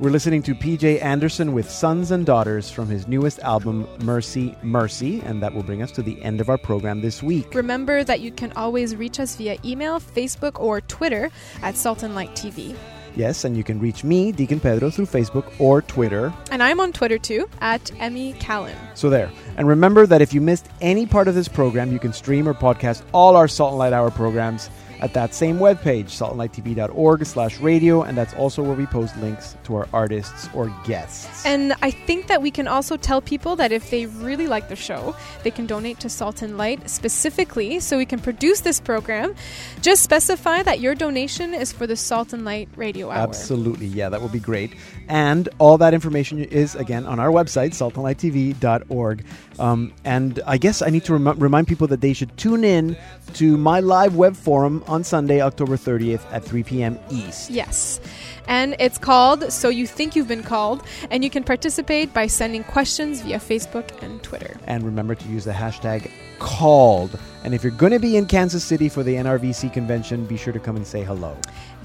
[0.00, 5.20] We're listening to PJ Anderson with Sons and Daughters from his newest album, Mercy, Mercy,
[5.20, 7.52] and that will bring us to the end of our program this week.
[7.52, 11.30] Remember that you can always reach us via email, Facebook, or Twitter
[11.62, 12.74] at Salt and Light TV.
[13.16, 16.32] Yes, and you can reach me, Deacon Pedro, through Facebook or Twitter.
[16.50, 18.76] And I'm on Twitter too, at Emily Callan.
[18.94, 19.30] So there.
[19.58, 22.54] And remember that if you missed any part of this program, you can stream or
[22.54, 28.02] podcast all our Salt and Light Hour programs at that same webpage, saltandlighttv.org slash radio,
[28.02, 31.44] and that's also where we post links to our artists or guests.
[31.44, 34.76] And I think that we can also tell people that if they really like the
[34.76, 39.34] show, they can donate to Salt and Light specifically so we can produce this program.
[39.82, 43.18] Just specify that your donation is for the Salt and Light Radio Hour.
[43.18, 43.86] Absolutely.
[43.86, 44.74] Yeah, that will be great.
[45.08, 49.24] And all that information is, again, on our website, saltandlighttv.org.
[49.58, 52.96] Um, and I guess I need to rem- remind people that they should tune in
[53.34, 56.98] to my live web forum on Sunday, October 30th at 3 p.m.
[57.10, 57.50] East.
[57.50, 58.00] Yes.
[58.46, 62.64] And it's called So You Think You've Been Called, and you can participate by sending
[62.64, 64.56] questions via Facebook and Twitter.
[64.66, 67.18] And remember to use the hashtag called.
[67.44, 70.52] And if you're going to be in Kansas City for the NRVC convention, be sure
[70.52, 71.36] to come and say hello.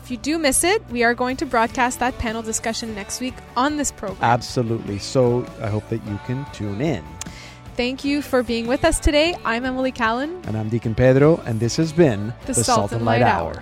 [0.03, 3.35] If you do miss it, we are going to broadcast that panel discussion next week
[3.55, 4.21] on this program.
[4.21, 4.99] Absolutely.
[4.99, 7.03] So I hope that you can tune in.
[7.75, 9.33] Thank you for being with us today.
[9.43, 10.39] I'm Emily Callan.
[10.45, 13.53] And I'm Deacon Pedro, and this has been The Salt and Light Hour.
[13.53, 13.61] We'll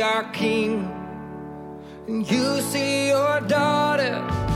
[0.00, 0.88] Our king,
[2.06, 4.47] and you see your daughter.